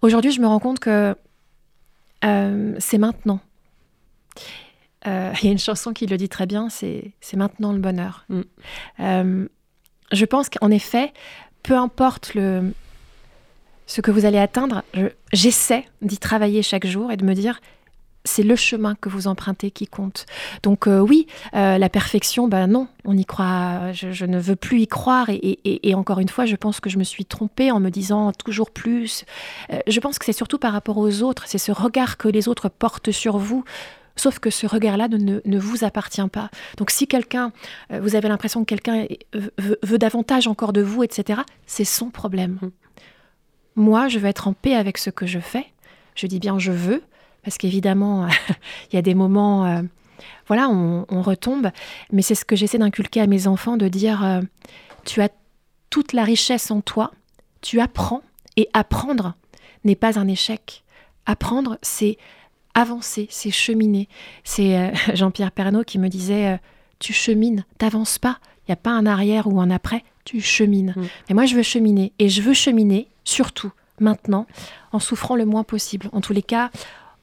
Aujourd'hui, 0.02 0.32
je 0.32 0.40
me 0.40 0.46
rends 0.46 0.60
compte 0.60 0.78
que 0.78 1.14
c'est 2.22 2.98
maintenant. 2.98 3.40
Euh, 5.06 5.32
il 5.40 5.46
y 5.46 5.48
a 5.48 5.52
une 5.52 5.58
chanson 5.58 5.92
qui 5.92 6.06
le 6.06 6.16
dit 6.16 6.28
très 6.28 6.46
bien, 6.46 6.68
c'est 6.68 7.12
maintenant 7.34 7.72
le 7.72 7.78
bonheur. 7.78 8.24
Mm. 8.28 8.40
Euh, 9.00 9.48
je 10.12 10.24
pense 10.24 10.48
qu'en 10.48 10.70
effet, 10.70 11.12
peu 11.62 11.76
importe 11.76 12.34
le, 12.34 12.72
ce 13.86 14.00
que 14.00 14.10
vous 14.10 14.24
allez 14.24 14.38
atteindre, 14.38 14.82
j'essaie 15.32 15.84
d'y 16.02 16.18
travailler 16.18 16.62
chaque 16.62 16.86
jour 16.86 17.12
et 17.12 17.16
de 17.16 17.24
me 17.24 17.34
dire, 17.34 17.60
c'est 18.24 18.42
le 18.42 18.56
chemin 18.56 18.94
que 18.94 19.08
vous 19.08 19.26
empruntez 19.26 19.70
qui 19.70 19.86
compte. 19.86 20.26
Donc 20.62 20.86
euh, 20.86 21.00
oui, 21.00 21.26
la 21.52 21.88
perfection, 21.88 22.48
ben 22.48 22.66
non, 22.66 22.88
on 23.04 23.16
y 23.16 23.24
croit. 23.24 23.92
Je, 23.92 24.24
ne 24.24 24.38
veux 24.38 24.56
plus 24.56 24.80
y 24.80 24.86
croire. 24.86 25.30
Et, 25.30 25.88
et, 25.88 25.94
encore 25.94 26.18
une 26.18 26.28
fois, 26.28 26.44
je 26.44 26.56
pense 26.56 26.80
que 26.80 26.90
je 26.90 26.98
me 26.98 27.04
suis 27.04 27.24
trompée 27.24 27.70
en 27.70 27.80
me 27.80 27.90
disant 27.90 28.32
toujours 28.32 28.70
plus. 28.70 29.24
je 29.86 30.00
pense 30.00 30.18
que 30.18 30.24
c'est 30.24 30.32
surtout 30.32 30.58
par 30.58 30.72
rapport 30.72 30.98
aux 30.98 31.22
autres. 31.22 31.44
C'est 31.46 31.58
ce 31.58 31.72
regard 31.72 32.16
que 32.16 32.28
les 32.28 32.48
autres 32.48 32.68
portent 32.68 33.12
sur 33.12 33.38
vous. 33.38 33.64
Sauf 34.18 34.40
que 34.40 34.50
ce 34.50 34.66
regard-là 34.66 35.08
ne, 35.08 35.58
vous 35.58 35.84
appartient 35.84 36.28
pas. 36.30 36.50
Donc 36.76 36.90
si 36.90 37.06
quelqu'un, 37.06 37.52
euh, 37.92 38.00
vous 38.00 38.16
avez 38.16 38.28
l'impression 38.28 38.64
que 38.64 38.66
quelqu'un 38.66 39.06
veut, 39.82 39.98
davantage 39.98 40.48
encore 40.48 40.72
de 40.72 40.82
vous, 40.82 41.04
etc., 41.04 41.42
c'est 41.66 41.84
son 41.84 42.10
problème. 42.10 42.58
Mmh. 42.60 42.68
Moi, 43.76 44.08
je 44.08 44.18
veux 44.18 44.26
être 44.26 44.48
en 44.48 44.54
paix 44.54 44.74
avec 44.74 44.98
ce 44.98 45.10
que 45.10 45.26
je 45.26 45.38
fais. 45.38 45.66
Je 46.16 46.26
dis 46.26 46.40
bien 46.40 46.58
je 46.58 46.72
veux, 46.72 47.04
parce 47.48 47.56
qu'évidemment, 47.56 48.28
il 48.92 48.96
y 48.96 48.98
a 48.98 49.02
des 49.02 49.14
moments, 49.14 49.64
euh, 49.64 49.80
voilà, 50.48 50.68
on, 50.68 51.22
retombe. 51.22 51.70
Mais 52.12 52.20
c'est 52.20 52.34
ce 52.34 52.44
que 52.44 52.56
j'essaie 52.56 52.76
d'inculquer 52.76 53.22
à 53.22 53.26
mes 53.26 53.46
enfants, 53.46 53.78
de 53.78 53.88
dire, 53.88 54.22
euh, 54.22 54.42
tu 55.06 55.22
as 55.22 55.30
toute 55.88 56.12
la 56.12 56.24
richesse 56.24 56.70
en 56.70 56.82
toi, 56.82 57.10
tu 57.62 57.80
apprends, 57.80 58.20
et 58.56 58.68
apprendre 58.74 59.32
n'est 59.84 59.96
pas 59.96 60.18
un 60.18 60.28
échec. 60.28 60.84
Apprendre, 61.24 61.78
c'est 61.80 62.18
avancer, 62.74 63.28
c'est 63.30 63.50
cheminer. 63.50 64.10
C'est 64.44 64.76
euh, 64.76 64.90
Jean-Pierre 65.14 65.52
Pernaud 65.52 65.84
qui 65.84 65.98
me 65.98 66.08
disait 66.08 66.60
Tu 66.98 67.14
chemines, 67.14 67.64
t'avances 67.78 68.18
pas. 68.18 68.40
Il 68.66 68.72
n'y 68.72 68.74
a 68.74 68.76
pas 68.76 68.90
un 68.90 69.06
arrière 69.06 69.46
ou 69.46 69.58
un 69.58 69.70
après, 69.70 70.04
tu 70.26 70.42
chemines. 70.42 70.92
Mm. 70.94 71.06
Mais 71.30 71.34
moi, 71.34 71.46
je 71.46 71.54
veux 71.54 71.62
cheminer. 71.62 72.12
Et 72.18 72.28
je 72.28 72.42
veux 72.42 72.52
cheminer, 72.52 73.08
surtout 73.24 73.72
maintenant, 74.00 74.46
en 74.92 74.98
souffrant 74.98 75.34
le 75.34 75.46
moins 75.46 75.64
possible. 75.64 76.10
En 76.12 76.20
tous 76.20 76.34
les 76.34 76.42
cas, 76.42 76.70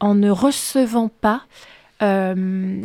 en 0.06 0.16
ne 0.16 0.30
recevant 0.30 1.10
pas 1.10 1.44
euh, 2.02 2.82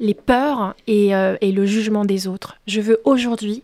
les 0.00 0.14
peurs 0.14 0.74
et, 0.86 1.08
et, 1.40 1.52
le 1.52 1.66
jugement 1.66 2.04
des 2.04 2.26
autres. 2.26 2.56
Je 2.66 2.80
veux 2.80 3.00
aujourd'hui 3.04 3.62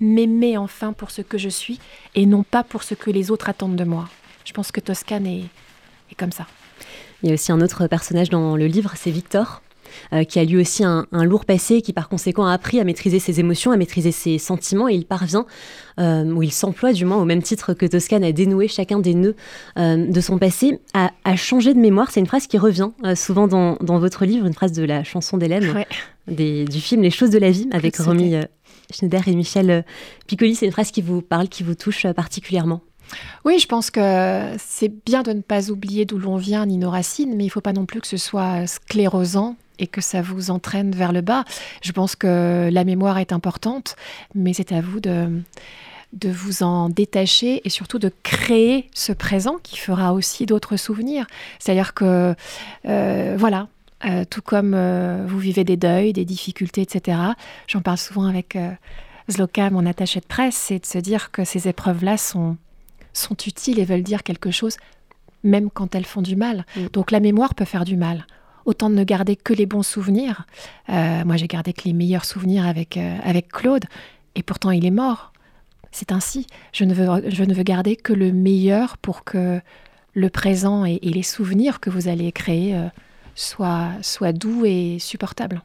m'aimer 0.00 0.56
enfin 0.56 0.92
pour 0.92 1.10
ce 1.10 1.22
que 1.22 1.38
je 1.38 1.48
suis 1.48 1.78
et 2.14 2.26
non 2.26 2.42
pas 2.42 2.64
pour 2.64 2.82
ce 2.82 2.94
que 2.94 3.10
les 3.10 3.30
autres 3.30 3.48
attendent 3.48 3.76
de 3.76 3.84
moi. 3.84 4.08
Je 4.44 4.52
pense 4.52 4.72
que 4.72 4.80
Toscane 4.80 5.26
est, 5.26 5.44
et 6.10 6.14
comme 6.16 6.32
ça. 6.32 6.46
Il 7.22 7.28
y 7.28 7.30
a 7.30 7.34
aussi 7.34 7.52
un 7.52 7.60
autre 7.60 7.86
personnage 7.86 8.30
dans 8.30 8.56
le 8.56 8.66
livre, 8.66 8.92
c'est 8.96 9.10
Victor. 9.10 9.62
Euh, 10.12 10.24
qui 10.24 10.38
a 10.38 10.44
lui 10.44 10.56
aussi 10.56 10.84
un, 10.84 11.06
lourd 11.12 11.44
passé 11.44 11.82
qui 11.82 11.92
par 11.92 12.08
conséquent 12.08 12.44
a 12.44 12.52
appris 12.52 12.80
à 12.80 12.84
maîtriser 12.84 13.18
ses 13.18 13.40
émotions, 13.40 13.70
à 13.70 13.76
maîtriser 13.76 14.12
ses 14.12 14.38
sentiments 14.38 14.88
et 14.88 14.94
il 14.94 15.04
parvient, 15.04 15.46
euh, 15.98 16.24
ou 16.24 16.42
il 16.42 16.52
s'emploie 16.52 16.92
du 16.92 17.04
moins 17.04 17.18
au 17.18 17.24
même 17.24 17.42
titre 17.42 17.74
que 17.74 17.86
Toscane 17.86 18.24
à 18.24 18.32
dénouer 18.32 18.68
chacun 18.68 18.98
des 18.98 19.14
nœuds 19.14 19.36
euh, 19.78 20.06
de 20.06 20.20
son 20.20 20.38
passé, 20.38 20.80
à, 20.94 21.10
changer 21.36 21.74
de 21.74 21.78
mémoire. 21.78 22.10
C'est 22.10 22.20
une 22.20 22.26
phrase 22.26 22.46
qui 22.46 22.58
revient 22.58 22.90
souvent 23.14 23.46
dans, 23.46 23.76
votre 23.80 24.24
livre, 24.24 24.46
une 24.46 24.52
phrase 24.52 24.72
de 24.72 24.82
la 24.82 25.04
chanson 25.04 25.38
d'Hélène, 25.38 25.84
du 26.26 26.80
film 26.80 27.02
Les 27.02 27.10
choses 27.10 27.30
de 27.30 27.38
la 27.38 27.50
vie 27.50 27.68
avec 27.72 27.96
Romy 27.96 28.36
Schneider 28.92 29.28
et 29.28 29.34
Michel 29.34 29.84
Piccoli. 30.26 30.54
C'est 30.54 30.66
une 30.66 30.72
phrase 30.72 30.90
qui 30.90 31.02
vous 31.02 31.22
parle, 31.22 31.48
qui 31.48 31.62
vous 31.62 31.74
touche 31.74 32.06
particulièrement. 32.14 32.82
Oui, 33.44 33.58
je 33.58 33.66
pense 33.66 33.90
que 33.90 34.54
c'est 34.58 34.92
bien 35.04 35.22
de 35.22 35.32
ne 35.32 35.40
pas 35.40 35.70
oublier 35.70 36.04
d'où 36.04 36.18
l'on 36.18 36.36
vient 36.36 36.66
ni 36.66 36.78
nos 36.78 36.90
racines, 36.90 37.36
mais 37.36 37.44
il 37.44 37.48
ne 37.48 37.52
faut 37.52 37.60
pas 37.60 37.72
non 37.72 37.86
plus 37.86 38.00
que 38.00 38.06
ce 38.06 38.16
soit 38.16 38.66
sclérosant 38.66 39.56
et 39.80 39.86
que 39.86 40.00
ça 40.00 40.22
vous 40.22 40.50
entraîne 40.50 40.92
vers 40.92 41.12
le 41.12 41.22
bas. 41.22 41.44
Je 41.82 41.90
pense 41.90 42.14
que 42.14 42.68
la 42.70 42.84
mémoire 42.84 43.18
est 43.18 43.32
importante, 43.32 43.96
mais 44.34 44.52
c'est 44.52 44.72
à 44.72 44.80
vous 44.80 45.00
de, 45.00 45.42
de 46.12 46.28
vous 46.28 46.62
en 46.62 46.88
détacher 46.88 47.62
et 47.64 47.70
surtout 47.70 47.98
de 47.98 48.12
créer 48.22 48.88
ce 48.94 49.12
présent 49.12 49.56
qui 49.62 49.78
fera 49.78 50.12
aussi 50.12 50.46
d'autres 50.46 50.76
souvenirs. 50.76 51.26
C'est-à-dire 51.58 51.94
que, 51.94 52.34
euh, 52.86 53.34
voilà, 53.38 53.68
euh, 54.04 54.24
tout 54.28 54.42
comme 54.42 54.74
euh, 54.74 55.24
vous 55.26 55.38
vivez 55.38 55.64
des 55.64 55.76
deuils, 55.76 56.12
des 56.12 56.24
difficultés, 56.24 56.82
etc. 56.82 57.18
J'en 57.66 57.80
parle 57.80 57.98
souvent 57.98 58.26
avec 58.26 58.56
Zloka, 59.30 59.70
mon 59.70 59.86
attaché 59.86 60.20
de 60.20 60.26
presse, 60.26 60.56
c'est 60.56 60.80
de 60.80 60.86
se 60.86 60.98
dire 60.98 61.30
que 61.30 61.44
ces 61.44 61.68
épreuves-là 61.68 62.16
sont, 62.16 62.56
sont 63.12 63.36
utiles 63.46 63.78
et 63.78 63.84
veulent 63.84 64.02
dire 64.02 64.22
quelque 64.22 64.50
chose, 64.50 64.76
même 65.44 65.70
quand 65.70 65.94
elles 65.94 66.06
font 66.06 66.22
du 66.22 66.36
mal. 66.36 66.66
Mm. 66.76 66.86
Donc 66.92 67.10
la 67.12 67.20
mémoire 67.20 67.54
peut 67.54 67.64
faire 67.64 67.84
du 67.84 67.96
mal 67.96 68.26
autant 68.64 68.90
de 68.90 68.94
ne 68.94 69.04
garder 69.04 69.36
que 69.36 69.52
les 69.52 69.66
bons 69.66 69.82
souvenirs. 69.82 70.46
moi, 70.88 71.36
j'ai 71.36 71.46
gardé 71.46 71.72
que 71.72 71.82
les 71.84 71.92
meilleurs 71.92 72.24
souvenirs 72.24 72.66
avec, 72.66 72.96
avec 72.96 73.48
Claude, 73.48 73.84
et 74.34 74.42
pourtant 74.42 74.70
il 74.70 74.84
est 74.84 74.90
mort. 74.90 75.32
C'est 75.92 76.12
ainsi. 76.12 76.46
Je 76.72 76.84
ne, 76.84 76.94
veux, 76.94 77.62
garder 77.62 77.96
que 77.96 78.12
le 78.12 78.32
meilleur 78.32 78.96
pour 78.98 79.24
que 79.24 79.60
le 80.14 80.30
présent 80.30 80.84
et, 80.84 80.98
les 81.02 81.22
souvenirs 81.22 81.80
que 81.80 81.90
vous 81.90 82.08
allez 82.08 82.30
créer 82.32 82.76
euh, 82.76 82.86
soient, 83.34 84.32
doux 84.32 84.64
et 84.64 84.98
supportables. 84.98 85.62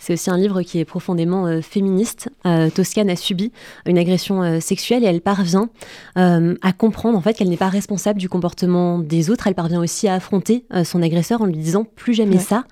C'est 0.00 0.14
aussi 0.14 0.30
un 0.30 0.36
livre 0.36 0.62
qui 0.62 0.80
est 0.80 0.84
profondément 0.84 1.46
euh, 1.46 1.60
féministe. 1.60 2.28
Euh, 2.46 2.70
Toscane 2.70 3.08
a 3.08 3.14
subi 3.14 3.52
une 3.86 3.98
agression 3.98 4.60
sexuelle 4.60 5.04
et 5.04 5.06
elle 5.06 5.20
parvient 5.20 5.68
à 6.16 6.72
comprendre 6.72 7.16
en 7.16 7.20
fait 7.20 7.34
qu'elle 7.34 7.48
n'est 7.48 7.56
pas 7.56 7.68
responsable 7.68 8.18
du 8.18 8.28
comportement 8.28 8.98
des 8.98 9.30
autres. 9.30 9.46
Elle 9.46 9.54
parvient 9.54 9.80
aussi 9.80 10.08
à 10.08 10.14
affronter 10.14 10.64
son 10.84 11.02
agresseur 11.02 11.40
en 11.42 11.46
lui 11.46 11.56
disant 11.56 11.84
plus 11.84 12.14
jamais 12.14 12.38
ça. 12.38 12.64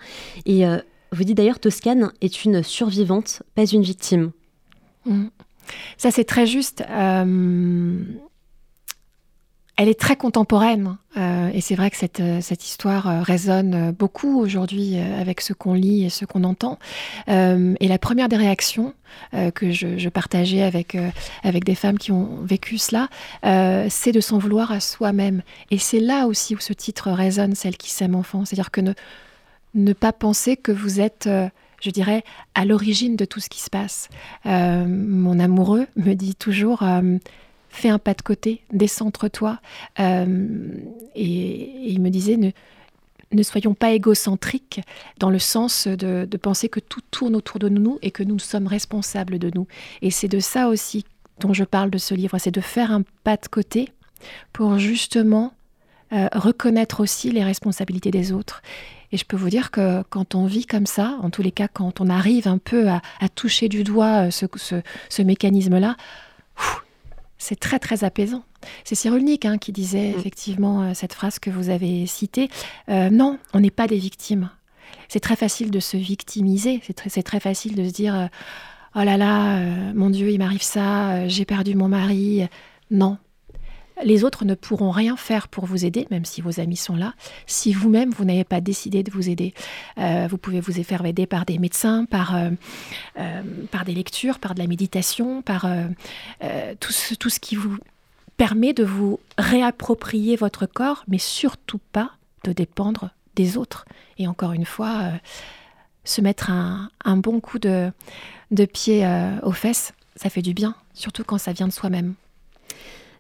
Et 0.47 0.65
vous 1.13 1.25
dites 1.25 1.37
d'ailleurs 1.37 1.61
Toscane 1.61 2.11
est 2.21 2.45
une 2.45 2.63
survivante, 2.63 3.43
pas 3.55 3.65
une 3.65 3.83
victime. 3.83 4.33
Mmh. 5.07 5.27
Ça, 5.97 6.11
c'est 6.11 6.25
très 6.25 6.47
juste. 6.47 6.85
Euh, 6.89 8.03
elle 9.79 9.89
est 9.89 9.99
très 9.99 10.17
contemporaine. 10.17 10.99
Euh, 11.17 11.51
et 11.55 11.61
c'est 11.61 11.77
vrai 11.77 11.91
que 11.91 11.97
cette, 11.97 12.21
euh, 12.21 12.41
cette 12.43 12.65
histoire 12.65 13.25
résonne 13.25 13.93
beaucoup 13.93 14.39
aujourd'hui 14.41 14.99
avec 14.99 15.41
ce 15.41 15.53
qu'on 15.55 15.73
lit 15.73 16.05
et 16.05 16.11
ce 16.11 16.25
qu'on 16.25 16.45
entend. 16.45 16.79
et 17.29 17.89
la 17.89 17.99
première 17.99 18.29
des 18.29 18.37
réactions 18.37 18.93
que 19.55 19.71
je, 19.71 20.09
partageais 20.09 20.63
avec, 20.63 20.97
avec 21.43 21.65
des 21.65 21.75
femmes 21.75 21.99
qui 21.99 22.13
ont 22.13 22.41
vécu 22.43 22.77
cela, 22.79 23.09
c'est 23.89 24.13
de 24.13 24.21
s'en 24.21 24.39
vouloir 24.39 24.73
à 24.73 24.81
soi-même. 24.81 25.43
Et 25.71 25.79
c'est 25.79 26.01
là 26.01 26.27
aussi 26.27 26.55
où 26.55 26.61
ce 26.61 26.73
titre 26.73 27.11
résonne, 27.11 27.55
celle 27.55 27.77
qui 27.77 27.91
s'aime 27.91 28.15
enfant. 28.15 28.45
C'est-à-dire 28.45 28.71
que 28.71 28.81
ne, 29.75 29.93
pas 29.93 30.13
penser 30.13 30.57
que 30.57 30.73
vous 30.73 31.01
êtes 31.01 31.29
je 31.81 31.91
dirais, 31.91 32.25
à 32.55 32.65
l'origine 32.65 33.17
de 33.17 33.25
tout 33.25 33.41
ce 33.41 33.49
qui 33.49 33.61
se 33.61 33.71
passe. 33.71 34.09
Euh, 34.47 34.85
mon 34.87 35.39
amoureux 35.39 35.87
me 35.97 36.15
dit 36.15 36.35
toujours, 36.35 36.83
euh, 36.83 37.19
fais 37.69 37.89
un 37.89 37.99
pas 37.99 38.15
de 38.15 38.23
côté, 38.23 38.63
décentre-toi. 38.73 39.61
Euh, 40.01 40.69
et, 41.15 41.91
il 41.91 42.01
me 42.01 42.11
disait, 42.11 42.37
ne, 42.37 43.43
soyons 43.43 43.75
pas 43.75 43.93
égocentriques 43.93 44.81
dans 45.19 45.31
le 45.31 45.39
sens 45.39 45.87
de, 45.87 46.37
penser 46.37 46.69
que 46.69 46.81
tout 46.81 47.03
tourne 47.11 47.37
autour 47.37 47.59
de 47.59 47.69
nous 47.69 47.99
et 48.03 48.11
que 48.11 48.23
nous 48.23 48.39
sommes 48.39 48.67
responsables 48.67 49.39
de 49.39 49.51
nous. 49.55 49.67
Et 50.03 50.11
c'est 50.11 50.29
de 50.29 50.41
ça 50.41 50.69
aussi 50.69 51.05
dont 51.41 51.53
je 51.53 51.65
parle 51.65 51.91
de 51.91 51.99
ce 51.99 52.15
livre, 52.15 52.39
c'est 52.39 52.51
de 52.51 52.61
faire 52.61 52.91
un 52.91 53.03
pas 53.23 53.37
de 53.37 53.47
côté 53.47 53.93
pour 54.53 54.79
justement 54.79 55.53
reconnaître 56.11 57.01
aussi 57.01 57.31
les 57.31 57.45
responsabilités 57.45 58.11
des 58.11 58.33
autres 58.33 58.63
et 59.13 59.17
je 59.17 59.25
peux 59.25 59.37
vous 59.37 59.49
dire 59.49 59.71
que 59.71 60.03
quand 60.11 60.35
on 60.35 60.47
vit 60.47 60.67
comme 60.67 60.87
ça, 60.87 61.17
en 61.23 61.31
tous 61.31 61.43
les 61.43 61.51
cas, 61.51 61.69
quand 61.69 62.01
on 62.01 62.09
arrive 62.09 62.47
un 62.47 62.59
peu 62.59 62.89
à, 62.89 63.01
toucher 63.35 63.69
du 63.69 63.85
doigt 63.85 64.29
euh, 64.29 64.31
ce, 64.31 65.23
mécanisme-là, 65.23 65.97
c'est 67.39 67.59
très 67.59 67.79
très 67.79 68.05
apaisant. 68.05 68.43
C'est 68.85 68.95
Cyrulnik 68.95 69.45
hein, 69.45 69.59
qui 69.59 69.73
disait 69.73 70.13
mm. 70.13 70.19
effectivement 70.19 70.83
euh, 70.83 70.91
cette 70.95 71.13
phrase 71.13 71.39
que 71.39 71.51
vous 71.51 71.71
avez 71.71 72.07
citée. 72.07 72.51
Euh, 72.89 73.11
non, 73.11 73.39
on 73.55 73.61
n'est 73.61 73.71
pas 73.71 73.87
des 73.87 73.99
victimes. 73.99 74.51
C'est 75.09 75.21
très 75.21 75.37
facile 75.37 75.71
de 75.71 75.81
se 75.81 75.97
victimiser. 75.97 76.81
C'est 76.87 76.95
très, 76.95 77.23
très, 77.23 77.41
facile 77.41 77.75
de 77.75 77.85
se 77.85 77.93
dire 77.93 78.29
oh 78.95 79.03
là 79.03 79.17
là, 79.17 79.59
mon 79.95 80.11
Dieu, 80.11 80.31
il 80.31 80.39
m'arrive 80.39 80.63
ça, 80.63 81.27
j'ai 81.29 81.45
perdu 81.45 81.75
mon 81.75 81.89
mari. 81.89 82.47
Non, 82.91 83.19
les 84.05 84.25
autres 84.25 84.45
ne 84.45 84.55
pourront 84.55 84.91
rien 84.91 85.17
faire 85.17 85.49
pour 85.49 85.67
vous 85.67 85.85
aider, 85.85 86.07
même 86.11 86.25
si 86.25 86.41
vos 86.41 86.61
amis 86.61 86.77
sont 86.77 86.97
là, 86.97 87.15
si 87.47 87.73
vous-même, 87.73 88.11
vous, 88.11 88.25
n'avez 88.25 88.45
pas 88.45 88.61
décidé 88.61 89.03
de 89.03 89.11
vous 89.11 89.29
aider. 89.29 89.55
Euh, 89.99 90.27
vous 90.31 90.39
pouvez 90.39 90.61
vous 90.61 90.73
faire 90.83 91.05
aider 91.05 91.27
par 91.27 91.45
des 91.45 91.59
médecins, 91.59 92.05
par, 92.05 92.37
euh, 92.37 92.51
euh, 93.19 93.43
par 93.71 93.85
des 93.85 93.95
lectures, 93.95 94.39
par 94.39 94.55
de 94.55 94.61
la 94.61 94.67
méditation, 94.67 95.43
par 95.43 95.67
tout 96.81 96.93
ce, 96.93 97.15
tout, 97.15 97.31
ce, 97.31 97.41
qui 97.41 97.57
vous 97.57 97.77
permet 98.37 98.73
de 98.73 98.85
vous 98.85 99.21
réapproprier 99.37 100.37
votre 100.37 100.67
corps, 100.67 101.05
mais 101.09 101.19
surtout 101.19 101.81
pas 101.93 102.13
de 102.45 102.53
dépendre 102.53 103.11
des 103.35 103.57
autres. 103.57 103.85
Et 104.19 104.27
encore 104.27 104.53
une 104.53 104.65
fois, 104.65 105.13
se 106.05 106.21
mettre 106.21 106.51
un, 106.51 106.91
un, 107.05 107.17
bon 107.17 107.41
coup 107.41 107.59
de, 107.59 107.91
de 108.51 108.65
pied 108.65 109.07
aux 109.43 109.53
fesses, 109.53 109.93
ça 110.17 110.31
fait 110.31 110.43
du 110.43 110.55
bien, 110.55 110.75
surtout 110.95 111.25
quand 111.25 111.39
ça 111.39 111.53
vient 111.53 111.69
de 111.69 111.73
soi-même. 111.73 112.15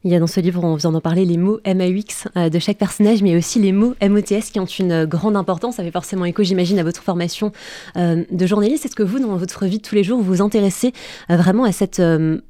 Il 0.04 0.12
y 0.12 0.14
a 0.14 0.20
dans 0.20 0.26
ce 0.26 0.40
livre, 0.40 0.62
on 0.62 0.76
vient 0.76 0.92
d'en 0.92 1.00
parler, 1.00 1.24
les 1.24 1.36
mots 1.36 1.58
MAUX 1.66 2.28
euh, 2.36 2.48
de 2.48 2.58
chaque 2.58 2.78
personnage, 2.78 3.22
mais 3.22 3.36
aussi 3.36 3.58
les 3.58 3.72
mots 3.72 3.94
MOTS 4.00 4.50
qui 4.52 4.60
ont 4.60 4.66
une 4.66 4.92
euh, 4.92 5.06
grande 5.06 5.36
importance. 5.36 5.76
Ça 5.76 5.82
fait 5.82 5.90
forcément 5.90 6.24
écho, 6.24 6.42
j'imagine, 6.42 6.78
à 6.78 6.84
votre 6.84 7.02
formation 7.02 7.52
euh, 7.96 8.24
de 8.30 8.46
journaliste. 8.46 8.86
Est-ce 8.86 8.94
que 8.94 9.02
vous, 9.02 9.18
dans 9.18 9.36
votre 9.36 9.66
vie 9.66 9.78
de 9.78 9.82
tous 9.82 9.94
les 9.94 10.04
jours, 10.04 10.18
vous 10.18 10.24
vous 10.24 10.42
intéressez 10.42 10.92
vraiment 11.28 11.64
à 11.64 11.72
cette, 11.72 12.00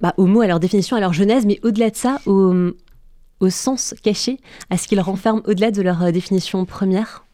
bah, 0.00 0.14
aux 0.16 0.26
mots, 0.26 0.40
à 0.40 0.46
leur 0.46 0.60
définition, 0.60 0.96
à 0.96 1.00
leur 1.00 1.12
genèse, 1.12 1.46
mais 1.46 1.58
au-delà 1.62 1.90
de 1.90 1.96
ça, 1.96 2.18
au, 2.26 2.54
au 3.40 3.50
sens 3.50 3.94
caché, 4.02 4.38
à 4.70 4.76
ce 4.76 4.88
qu'ils 4.88 5.00
renferment 5.00 5.42
au-delà 5.46 5.70
de 5.70 5.80
leur 5.82 6.12
définition 6.12 6.64
première? 6.64 7.24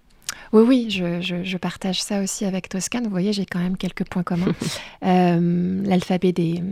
Oui, 0.52 0.62
oui, 0.66 0.86
je, 0.90 1.42
je, 1.42 1.56
partage 1.56 2.02
ça 2.02 2.22
aussi 2.22 2.44
avec 2.44 2.68
Toscane. 2.68 3.04
Vous 3.04 3.10
voyez, 3.10 3.32
j'ai 3.32 3.46
quand 3.46 3.58
même 3.58 3.76
quelques 3.76 4.04
points 4.04 4.22
communs. 4.22 4.54
L'alphabet 5.02 6.32
des, 6.32 6.62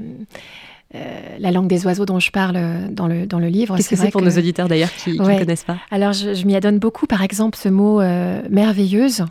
euh, 0.95 1.37
la 1.39 1.51
langue 1.51 1.69
des 1.69 1.87
oiseaux 1.87 2.05
dont 2.05 2.21
je 2.21 2.31
parle 2.31 2.57
euh, 2.57 2.89
dans 2.91 3.07
le, 3.07 3.27
dans 3.27 3.39
le 3.39 3.49
livre. 3.49 3.77
Qu'est-ce 3.77 3.89
que 3.89 3.97
c'est 3.97 4.11
pour 4.11 4.21
nos 4.21 4.37
auditeurs 4.37 4.69
d'ailleurs 4.69 4.93
qui 4.93 5.19
ne 5.19 5.39
connaissent 5.39 5.65
pas? 5.65 5.79
Alors 5.91 6.13
je, 6.13 6.45
m'y 6.45 6.55
adonne 6.55 6.79
beaucoup. 6.79 7.07
Par 7.07 7.23
exemple, 7.23 7.57
ce 7.57 7.71
mot 7.71 8.01
euh, 8.01 8.43
merveilleuse, 8.51 9.25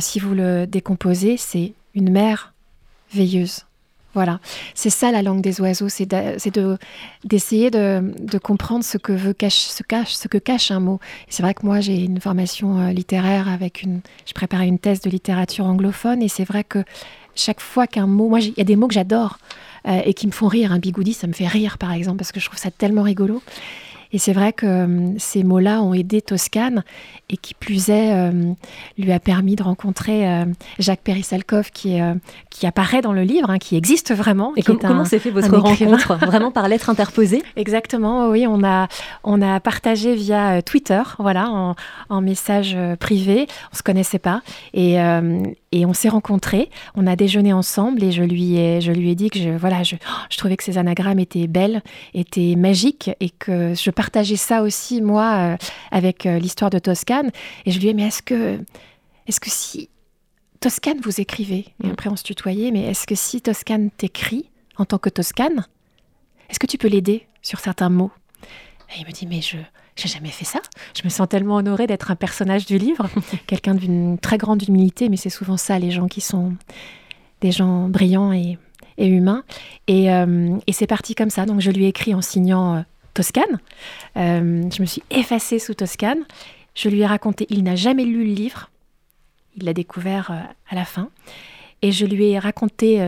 si 0.00 0.18
vous 0.18 0.34
le 0.34 0.66
décomposez, 0.66 1.36
c'est 1.36 1.72
une 1.94 2.10
mère 2.10 2.54
veilleuse. 3.12 3.62
Voilà, 4.14 4.40
c'est 4.74 4.90
ça 4.90 5.12
la 5.12 5.22
langue 5.22 5.42
des 5.42 5.60
oiseaux, 5.60 5.90
c'est 5.90 6.08
d'essayer 7.24 7.70
de, 7.70 8.14
de, 8.18 8.38
comprendre 8.38 8.82
ce 8.82 8.96
que, 8.96 9.12
veut 9.12 9.34
cache, 9.34 9.58
ce, 9.58 9.82
cache, 9.82 10.14
ce 10.14 10.26
que 10.26 10.38
cache 10.38 10.70
un 10.70 10.80
mot. 10.80 11.00
C'est 11.28 11.42
vrai 11.42 11.52
que 11.52 11.66
moi 11.66 11.80
j'ai 11.80 12.02
une 12.02 12.18
formation 12.18 12.88
littéraire 12.88 13.46
avec 13.48 13.82
une, 13.82 14.00
je 14.26 14.32
préparais 14.32 14.68
une 14.68 14.78
thèse 14.78 15.02
de 15.02 15.10
littérature 15.10 15.66
anglophone 15.66 16.22
et 16.22 16.28
c'est 16.28 16.44
vrai 16.44 16.64
que 16.64 16.82
chaque 17.34 17.60
fois 17.60 17.86
qu'un 17.86 18.06
mot, 18.06 18.30
moi 18.30 18.40
il 18.40 18.54
y 18.56 18.60
a 18.62 18.64
des 18.64 18.76
mots 18.76 18.88
que 18.88 18.94
j'adore. 18.94 19.38
Euh, 19.86 20.00
et 20.04 20.14
qui 20.14 20.26
me 20.26 20.32
font 20.32 20.48
rire. 20.48 20.72
Un 20.72 20.78
bigoudi, 20.78 21.12
ça 21.12 21.26
me 21.26 21.32
fait 21.32 21.46
rire, 21.46 21.78
par 21.78 21.92
exemple, 21.92 22.18
parce 22.18 22.32
que 22.32 22.40
je 22.40 22.46
trouve 22.46 22.58
ça 22.58 22.70
tellement 22.70 23.02
rigolo. 23.02 23.42
Et 24.12 24.18
c'est 24.18 24.32
vrai 24.32 24.52
que 24.52 24.66
euh, 24.66 25.14
ces 25.18 25.42
mots-là 25.42 25.82
ont 25.82 25.92
aidé 25.92 26.22
Toscane 26.22 26.84
et 27.28 27.36
qui 27.36 27.54
plus 27.54 27.88
est, 27.88 28.14
euh, 28.14 28.52
lui 28.98 29.12
a 29.12 29.20
permis 29.20 29.56
de 29.56 29.62
rencontrer 29.62 30.28
euh, 30.28 30.44
Jacques 30.78 31.00
Périssalkov 31.02 31.70
qui, 31.70 31.98
qui 32.50 32.66
apparaît 32.66 33.02
dans 33.02 33.12
le 33.12 33.22
livre, 33.22 33.50
hein, 33.50 33.58
qui 33.58 33.76
existe 33.76 34.14
vraiment. 34.14 34.52
Et 34.56 34.62
comment 34.62 35.04
s'est 35.04 35.18
fait 35.18 35.30
votre 35.30 35.56
rencontre 35.56 36.14
Vraiment 36.26 36.50
par 36.50 36.68
lettre 36.68 36.90
interposée? 36.90 37.42
Exactement, 37.56 38.28
oui, 38.28 38.46
on 38.48 38.62
a, 38.64 38.88
on 39.24 39.42
a 39.42 39.60
partagé 39.60 40.14
via 40.14 40.62
Twitter, 40.62 41.02
voilà, 41.18 41.50
en, 41.50 41.74
en 42.08 42.20
message 42.20 42.76
privé. 43.00 43.46
On 43.72 43.76
se 43.76 43.82
connaissait 43.82 44.18
pas 44.18 44.42
et, 44.72 44.98
et 45.76 45.86
on 45.86 45.92
s'est 45.92 46.08
rencontrés. 46.08 46.70
On 46.94 47.06
a 47.06 47.16
déjeuné 47.16 47.52
ensemble 47.52 48.02
et 48.02 48.12
je 48.12 48.22
lui 48.22 48.56
ai, 48.56 48.80
je 48.80 48.92
lui 48.92 49.10
ai 49.10 49.14
dit 49.14 49.30
que 49.30 49.38
je, 49.38 49.50
voilà, 49.50 49.82
je, 49.82 49.96
je 50.30 50.36
trouvais 50.36 50.56
que 50.56 50.64
ces 50.64 50.78
anagrammes 50.78 51.18
étaient 51.18 51.46
belles, 51.46 51.82
étaient 52.14 52.56
magiques 52.56 53.10
et 53.20 53.30
que 53.30 53.74
je 53.74 53.90
partageais 53.90 54.36
ça 54.36 54.62
aussi, 54.62 55.02
moi, 55.02 55.56
avec 55.90 56.24
l'histoire 56.24 56.70
de 56.70 56.78
Toscane 56.78 57.30
et 57.64 57.70
je 57.70 57.78
lui 57.78 57.88
ai 57.88 57.92
dit, 57.92 57.96
mais 57.96 58.08
est-ce 58.08 58.22
que, 58.22 58.58
est-ce 59.26 59.40
que 59.40 59.50
si 59.50 59.90
Toscane 60.60 61.00
vous 61.02 61.20
écrivez, 61.20 61.66
et 61.82 61.86
mm. 61.86 61.90
après 61.90 62.10
on 62.10 62.16
se 62.16 62.24
tutoyait, 62.24 62.70
mais 62.70 62.84
est-ce 62.84 63.06
que 63.06 63.14
si 63.14 63.40
Toscane 63.40 63.90
t'écrit 63.90 64.50
en 64.76 64.84
tant 64.84 64.98
que 64.98 65.08
Toscane, 65.08 65.66
est-ce 66.48 66.58
que 66.58 66.66
tu 66.66 66.78
peux 66.78 66.88
l'aider 66.88 67.26
sur 67.42 67.60
certains 67.60 67.88
mots? 67.88 68.12
Et 68.90 69.00
il 69.00 69.06
me 69.06 69.12
dit, 69.12 69.26
mais 69.26 69.40
je 69.40 69.58
j'ai 69.96 70.08
jamais 70.08 70.28
fait 70.28 70.44
ça. 70.44 70.60
Je 70.94 71.02
me 71.04 71.08
sens 71.08 71.26
tellement 71.28 71.56
honorée 71.56 71.86
d'être 71.86 72.10
un 72.10 72.16
personnage 72.16 72.66
du 72.66 72.76
livre, 72.76 73.08
quelqu'un 73.46 73.74
d'une 73.74 74.18
très 74.18 74.36
grande 74.36 74.62
humilité, 74.62 75.08
mais 75.08 75.16
c'est 75.16 75.30
souvent 75.30 75.56
ça, 75.56 75.78
les 75.78 75.90
gens 75.90 76.06
qui 76.06 76.20
sont 76.20 76.54
des 77.40 77.50
gens 77.50 77.88
brillants 77.88 78.32
et, 78.32 78.58
humains. 78.98 79.42
Euh, 79.90 80.58
et, 80.66 80.72
c'est 80.72 80.86
parti 80.86 81.14
comme 81.14 81.30
ça. 81.30 81.46
Donc 81.46 81.60
je 81.60 81.70
lui 81.70 81.84
ai 81.84 81.88
écrit 81.88 82.14
en 82.14 82.20
signant 82.20 82.76
euh, 82.76 82.80
Toscane. 83.14 83.58
Euh, 84.16 84.68
je 84.70 84.80
me 84.80 84.86
suis 84.86 85.02
effacée 85.10 85.58
sous 85.58 85.74
Toscane. 85.74 86.24
Je 86.74 86.90
lui 86.90 87.00
ai 87.00 87.06
raconté, 87.06 87.46
il 87.48 87.62
n'a 87.62 87.74
jamais 87.74 88.04
lu 88.04 88.24
le 88.24 88.34
livre, 88.34 88.70
il 89.56 89.64
l'a 89.64 89.72
découvert 89.72 90.30
à 90.68 90.74
la 90.74 90.84
fin, 90.84 91.08
et 91.80 91.90
je 91.90 92.04
lui 92.04 92.26
ai 92.26 92.38
raconté 92.38 93.00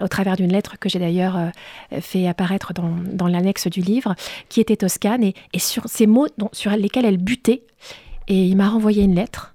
au 0.00 0.08
travers 0.08 0.36
d'une 0.36 0.52
lettre 0.52 0.78
que 0.78 0.88
j'ai 0.88 0.98
d'ailleurs 0.98 1.50
fait 2.00 2.26
apparaître 2.26 2.72
dans, 2.72 3.26
l'annexe 3.26 3.68
du 3.68 3.80
livre, 3.80 4.14
qui 4.48 4.60
était 4.60 4.76
toscane, 4.76 5.24
et, 5.24 5.34
sur 5.58 5.88
ces 5.88 6.06
mots 6.06 6.28
sur 6.52 6.70
lesquels 6.72 7.04
elle 7.04 7.18
butait. 7.18 7.62
Et 8.28 8.46
il 8.46 8.56
m'a 8.56 8.68
renvoyé 8.68 9.02
une 9.02 9.14
lettre, 9.14 9.54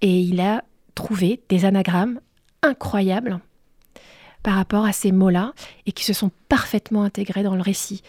et 0.00 0.20
il 0.20 0.40
a 0.40 0.64
trouvé 0.94 1.40
des 1.48 1.64
anagrammes 1.64 2.20
incroyables 2.62 3.40
par 4.42 4.54
rapport 4.54 4.84
à 4.84 4.92
ces 4.92 5.12
mots-là, 5.12 5.52
et 5.86 5.92
qui 5.92 6.04
se 6.04 6.12
sont 6.12 6.30
parfaitement 6.48 7.02
intégrés 7.02 7.42
dans 7.42 7.54
le 7.54 7.62
récit. 7.62 8.02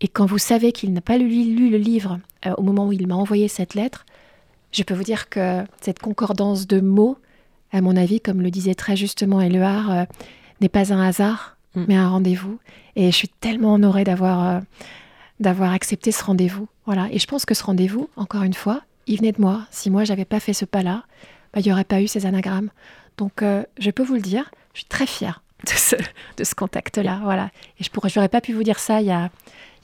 Et 0.00 0.08
quand 0.08 0.26
vous 0.26 0.38
savez 0.38 0.72
qu'il 0.72 0.92
n'a 0.92 1.00
pas 1.00 1.18
lu, 1.18 1.70
le 1.70 1.76
livre 1.76 2.18
au 2.56 2.62
moment 2.62 2.86
où 2.86 2.92
il 2.92 3.06
m'a 3.06 3.14
envoyé 3.14 3.48
cette 3.48 3.74
lettre, 3.74 4.06
je 4.72 4.82
peux 4.82 4.94
vous 4.94 5.04
dire 5.04 5.28
que 5.28 5.64
cette 5.80 5.98
concordance 5.98 6.66
de 6.66 6.80
mots, 6.80 7.18
à 7.72 7.80
mon 7.80 7.96
avis, 7.96 8.20
comme 8.20 8.42
le 8.42 8.50
disait 8.50 8.74
très 8.74 8.96
justement 8.96 9.40
Éluard, 9.40 9.90
euh, 9.90 10.04
n'est 10.60 10.68
pas 10.68 10.92
un 10.92 11.00
hasard, 11.00 11.56
mm. 11.74 11.84
mais 11.88 11.96
un 11.96 12.08
rendez-vous. 12.08 12.58
Et 12.96 13.10
je 13.10 13.16
suis 13.16 13.28
tellement 13.28 13.74
honorée 13.74 14.04
d'avoir 14.04 14.48
euh, 14.48 14.60
d'avoir 15.38 15.72
accepté 15.72 16.12
ce 16.12 16.22
rendez-vous. 16.24 16.68
Voilà. 16.86 17.08
Et 17.12 17.18
je 17.18 17.26
pense 17.26 17.44
que 17.44 17.54
ce 17.54 17.64
rendez-vous, 17.64 18.08
encore 18.16 18.42
une 18.42 18.54
fois, 18.54 18.82
il 19.06 19.18
venait 19.18 19.32
de 19.32 19.40
moi. 19.40 19.66
Si 19.70 19.90
moi, 19.90 20.04
j'avais 20.04 20.24
pas 20.24 20.40
fait 20.40 20.52
ce 20.52 20.64
pas-là, 20.64 21.04
bah, 21.52 21.60
il 21.60 21.66
n'y 21.66 21.72
aurait 21.72 21.84
pas 21.84 22.02
eu 22.02 22.08
ces 22.08 22.26
anagrammes. 22.26 22.70
Donc, 23.16 23.42
euh, 23.42 23.64
je 23.78 23.90
peux 23.90 24.02
vous 24.02 24.14
le 24.14 24.20
dire, 24.20 24.50
je 24.74 24.80
suis 24.80 24.88
très 24.88 25.06
fière 25.06 25.42
de 25.64 25.72
ce, 25.76 25.96
de 26.36 26.44
ce 26.44 26.54
contact-là. 26.54 27.20
Voilà. 27.22 27.50
Et 27.78 27.84
je 27.84 27.90
n'aurais 28.16 28.28
pas 28.28 28.40
pu 28.40 28.52
vous 28.52 28.62
dire 28.62 28.78
ça 28.78 29.00
il 29.00 29.06
y 29.06 29.10
a, 29.10 29.30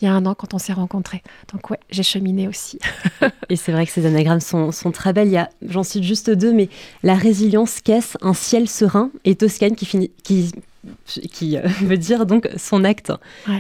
il 0.01 0.05
y 0.05 0.09
a 0.09 0.13
un 0.13 0.27
an 0.27 0.35
quand 0.35 0.55
on 0.55 0.59
s'est 0.59 0.73
rencontrés. 0.73 1.23
Donc 1.53 1.71
ouais, 1.71 1.81
j'ai 1.91 2.03
cheminé 2.03 2.49
aussi. 2.49 2.79
et 3.49 3.57
c'est 3.57 3.73
vrai 3.73 3.87
que 3.87 3.93
ces 3.93 4.07
anagrammes 4.07 4.41
sont, 4.41 4.71
très 4.93 5.13
belles. 5.13 5.29
Il 5.29 5.35
y 5.35 5.39
a, 5.39 5.49
j'en 5.67 5.83
cite 5.83 6.03
juste 6.03 6.31
deux, 6.31 6.53
mais 6.53 6.69
la 7.03 7.15
résilience 7.15 7.81
caisse 7.81 8.17
un 8.21 8.35
ciel 8.35 8.69
serein 8.69 9.11
et 9.25 9.35
Toscane 9.35 9.75
qui 9.75 9.87
finit, 9.87 10.11
qui 10.23 10.53
qui 11.33 11.57
euh, 11.57 11.63
veut 11.83 11.99
dire 11.99 12.27
donc 12.27 12.49
son 12.57 12.85
acte. 12.85 13.13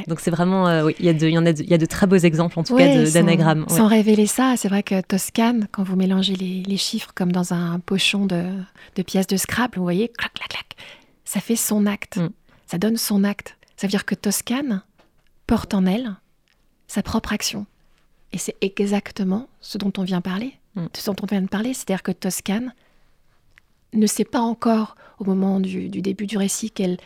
Donc 0.06 0.20
c'est 0.20 0.30
vraiment, 0.30 0.68
euh, 0.68 0.84
oui, 0.84 0.94
il 1.00 1.06
y, 1.06 1.08
a 1.08 1.12
de, 1.12 1.28
y, 1.28 1.36
en 1.36 1.44
a 1.44 1.52
de, 1.52 1.62
il 1.62 1.68
y 1.68 1.74
a 1.74 1.78
de 1.78 1.86
très 1.86 2.06
beaux 2.06 2.16
exemples 2.16 2.58
en 2.58 2.62
tout 2.62 2.76
cas 2.76 3.04
d'anagrammes. 3.04 3.64
Sans, 3.68 3.86
révéler 3.86 4.26
ça, 4.26 4.54
c'est 4.56 4.68
vrai 4.68 4.82
que 4.82 5.00
Toscane, 5.00 5.66
quand 5.72 5.82
vous 5.82 5.96
mélangez 5.96 6.34
les, 6.34 6.76
chiffres 6.76 7.10
comme 7.14 7.32
dans 7.32 7.52
un 7.52 7.80
pochon 7.80 8.26
de, 8.26 8.44
pièces 9.02 9.26
de 9.26 9.36
Scrabble, 9.36 9.76
vous 9.76 9.82
voyez, 9.82 10.08
clac, 10.08 10.32
clac, 10.34 10.48
clac, 10.50 10.76
ça 11.26 11.40
fait 11.40 11.56
son 11.56 11.84
acte. 11.84 12.16
Mm. 12.16 12.30
Ça 12.66 12.78
donne 12.78 12.96
son 12.96 13.22
acte. 13.24 13.58
Ça 13.76 13.86
veut 13.86 13.90
dire 13.90 14.06
que 14.06 14.14
Toscane 14.14 14.82
porte 15.46 15.74
en 15.74 15.84
elle 15.84 16.14
sa 16.86 17.02
propre 17.02 17.34
action. 17.34 17.66
Et 18.32 18.38
c'est 18.38 18.56
exactement 18.62 19.48
ce 19.60 19.76
dont 19.76 19.92
on 19.98 20.04
vient 20.04 20.22
parler, 20.22 20.54
mm. 20.76 20.86
ce 20.94 21.10
dont 21.10 21.16
on 21.22 21.26
vient 21.26 21.42
de 21.42 21.48
parler, 21.48 21.74
c'est-à-dire 21.74 22.02
que 22.02 22.12
Toscane 22.12 22.72
ne 23.92 24.06
sait 24.06 24.24
pas 24.24 24.40
encore 24.40 24.96
au 25.18 25.24
moment 25.24 25.60
du, 25.60 25.88
début 25.88 26.26
du 26.26 26.38
récit 26.38 26.70
qu'elle 26.70 26.96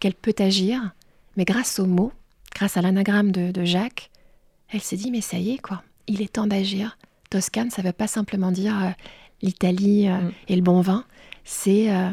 qu'elle 0.00 0.14
peut 0.14 0.34
agir, 0.38 0.92
mais 1.36 1.44
grâce 1.44 1.78
aux 1.78 1.86
mots, 1.86 2.12
grâce 2.54 2.76
à 2.76 2.82
l'anagramme 2.82 3.30
de, 3.30 3.64
Jacques, 3.64 4.10
elle 4.68 4.80
s'est 4.80 4.96
dit 4.96 5.10
mais 5.10 5.20
ça 5.20 5.38
y 5.38 5.52
est 5.52 5.58
quoi, 5.58 5.82
il 6.06 6.20
est 6.20 6.34
temps 6.34 6.46
d'agir. 6.46 6.98
Toscane, 7.30 7.70
ça 7.70 7.82
ne 7.82 7.86
veut 7.86 7.92
pas 7.92 8.06
simplement 8.06 8.52
dire 8.52 8.84
euh, 8.84 8.90
l'Italie 9.42 10.08
euh, 10.08 10.20
mm. 10.20 10.32
et 10.48 10.56
le 10.56 10.62
bon 10.62 10.80
vin, 10.80 11.04
c'est 11.44 11.94
euh, 11.94 12.10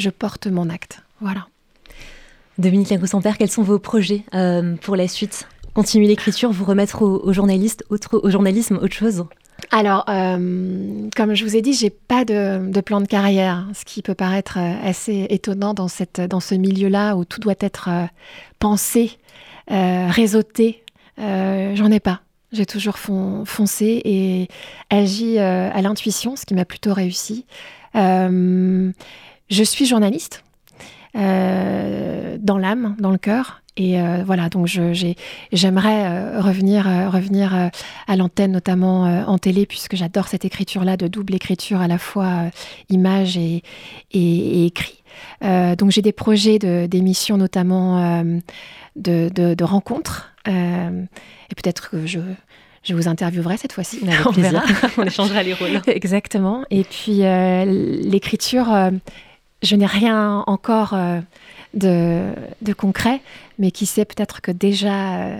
je 0.00 0.10
porte 0.10 0.46
mon 0.46 0.68
acte. 0.68 1.02
Voilà. 1.20 1.46
Dominique 2.58 2.90
Lagros-Père, 2.90 3.38
quels 3.38 3.50
sont 3.50 3.62
vos 3.62 3.78
projets 3.78 4.24
pour 4.82 4.96
la 4.96 5.08
suite? 5.08 5.46
Continuer 5.72 6.08
l'écriture, 6.08 6.50
vous 6.50 6.64
remettre 6.64 7.02
au, 7.02 7.32
journaliste, 7.32 7.84
autre, 7.90 8.20
au 8.22 8.28
journalisme, 8.28 8.76
autre 8.82 8.94
chose? 8.94 9.24
Alors, 9.70 10.04
euh, 10.08 11.08
comme 11.16 11.34
je 11.34 11.44
vous 11.44 11.56
ai 11.56 11.62
dit, 11.62 11.74
j'ai 11.74 11.90
pas 11.90 12.24
de, 12.24 12.80
plan 12.80 13.00
de 13.00 13.06
carrière, 13.06 13.66
ce 13.74 13.84
qui 13.84 14.02
peut 14.02 14.14
paraître 14.14 14.58
euh, 14.58 14.74
assez 14.82 15.26
étonnant 15.30 15.74
dans, 15.74 15.88
cette, 15.88 16.20
dans 16.20 16.40
ce 16.40 16.54
milieu-là 16.54 17.14
où 17.14 17.24
tout 17.24 17.40
doit 17.40 17.54
être 17.60 17.88
euh, 17.88 18.06
pensé, 18.58 19.18
réseauté. 19.68 20.82
J'en 21.16 21.90
ai 21.92 22.00
pas. 22.00 22.22
J'ai 22.50 22.66
toujours 22.66 22.98
foncé 22.98 24.02
et 24.04 24.48
agi 24.88 25.38
à 25.38 25.80
l'intuition, 25.80 26.34
ce 26.34 26.44
qui 26.44 26.54
m'a 26.54 26.64
plutôt 26.64 26.92
réussi. 26.92 27.46
Je 29.50 29.62
suis 29.62 29.86
journaliste 29.86 30.44
dans 31.14 32.58
l'âme, 32.58 32.96
dans 32.98 33.10
le 33.10 33.18
cœur. 33.18 33.60
Et 33.76 34.00
euh, 34.00 34.22
voilà, 34.26 34.48
donc 34.48 34.66
j'aimerais 34.66 36.04
euh, 36.04 36.40
revenir, 36.40 36.88
euh, 36.88 37.08
revenir 37.08 37.70
à 38.06 38.16
l'antenne, 38.16 38.52
notamment 38.52 39.04
en 39.26 39.38
télé, 39.38 39.64
puisque 39.64 39.96
j'adore 39.96 40.28
cette 40.28 40.44
écriture-là, 40.44 40.96
de 40.96 41.06
double 41.06 41.34
écriture 41.34 41.80
à 41.80 41.88
la 41.88 41.96
fois 41.96 42.50
image 42.88 43.38
et, 43.38 43.62
écrit. 44.12 45.02
donc 45.42 45.90
j'ai 45.90 46.02
des 46.02 46.12
projets 46.12 46.58
d'émissions, 46.58 47.36
notamment 47.36 48.22
de, 48.96 49.64
rencontres. 49.64 50.34
et 50.46 51.54
peut-être 51.56 51.90
que 51.90 52.06
je, 52.06 52.18
je 52.82 52.94
vous 52.94 53.08
interviewerai 53.08 53.56
cette 53.56 53.72
fois-ci. 53.72 54.00
On, 54.26 54.32
plaisir. 54.32 54.62
On 54.98 55.04
échangera 55.04 55.42
les 55.42 55.54
rôles. 55.54 55.80
Exactement. 55.86 56.64
Et 56.70 56.84
puis 56.84 57.20
l'écriture, 57.22 58.68
je 59.62 59.76
n'ai 59.76 59.86
rien 59.86 60.42
encore 60.46 60.94
de, 61.74 62.32
de 62.62 62.72
concret, 62.72 63.20
mais 63.58 63.70
qui 63.70 63.86
sait 63.86 64.04
peut-être 64.04 64.40
que 64.40 64.50
déjà 64.50 65.18
euh, 65.18 65.38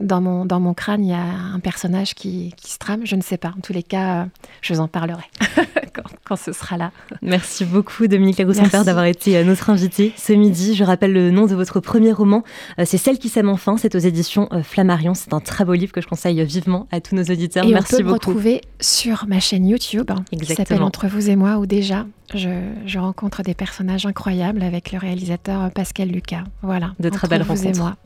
dans, 0.00 0.20
mon, 0.20 0.44
dans 0.44 0.60
mon 0.60 0.74
crâne, 0.74 1.04
il 1.04 1.10
y 1.10 1.14
a 1.14 1.22
un 1.22 1.60
personnage 1.60 2.14
qui, 2.14 2.52
qui 2.56 2.72
se 2.72 2.78
trame, 2.78 3.06
je 3.06 3.16
ne 3.16 3.22
sais 3.22 3.36
pas. 3.36 3.52
En 3.56 3.60
tous 3.60 3.72
les 3.72 3.82
cas, 3.82 4.22
euh, 4.22 4.24
je 4.62 4.74
vous 4.74 4.80
en 4.80 4.88
parlerai 4.88 5.24
quand, 6.24 6.36
ce 6.36 6.52
sera 6.52 6.76
là. 6.76 6.90
Merci 7.22 7.64
beaucoup 7.64 8.06
Dominique 8.06 8.38
Lagoussin-Père 8.38 8.84
d'avoir 8.84 9.04
été 9.04 9.36
euh, 9.36 9.44
notre 9.44 9.70
invitée 9.70 10.12
ce 10.16 10.32
midi. 10.32 10.74
Je 10.74 10.84
rappelle 10.84 11.12
le 11.12 11.30
nom 11.30 11.46
de 11.46 11.54
votre 11.54 11.80
premier 11.80 12.12
roman, 12.12 12.42
c'est 12.84 12.98
Celle 12.98 13.18
qui 13.18 13.28
s'aime 13.28 13.48
enfin, 13.48 13.76
c'est 13.76 13.94
aux 13.94 13.98
éditions 13.98 14.48
Flammarion. 14.62 15.14
C'est 15.14 15.32
un 15.32 15.40
très 15.40 15.64
beau 15.64 15.74
livre 15.74 15.92
que 15.92 16.00
je 16.00 16.06
conseille 16.06 16.42
vivement 16.44 16.86
à 16.90 17.00
tous 17.00 17.14
nos 17.14 17.24
auditeurs. 17.24 17.64
Et 17.64 17.72
Merci 17.72 17.94
on 17.94 17.98
peut 17.98 18.02
beaucoup. 18.04 18.08
le 18.08 18.14
retrouver 18.14 18.60
sur 18.80 19.26
ma 19.28 19.40
chaîne 19.40 19.66
YouTube 19.66 20.10
qui 20.30 20.54
s'appelle 20.54 20.82
Entre 20.82 21.06
vous 21.06 21.30
et 21.30 21.36
moi, 21.36 21.58
où 21.58 21.66
déjà 21.66 22.06
je, 22.34 22.98
rencontre 22.98 23.42
des 23.42 23.54
personnages 23.54 24.06
incroyables 24.06 24.62
avec 24.62 24.92
le 24.92 24.98
réalisateur 24.98 25.70
Pascal 25.72 26.08
Lucas. 26.08 26.44
Voilà. 26.62 26.92
De 26.98 27.08
très 27.08 27.28
belles 27.28 27.42
rencontres. 27.42 27.96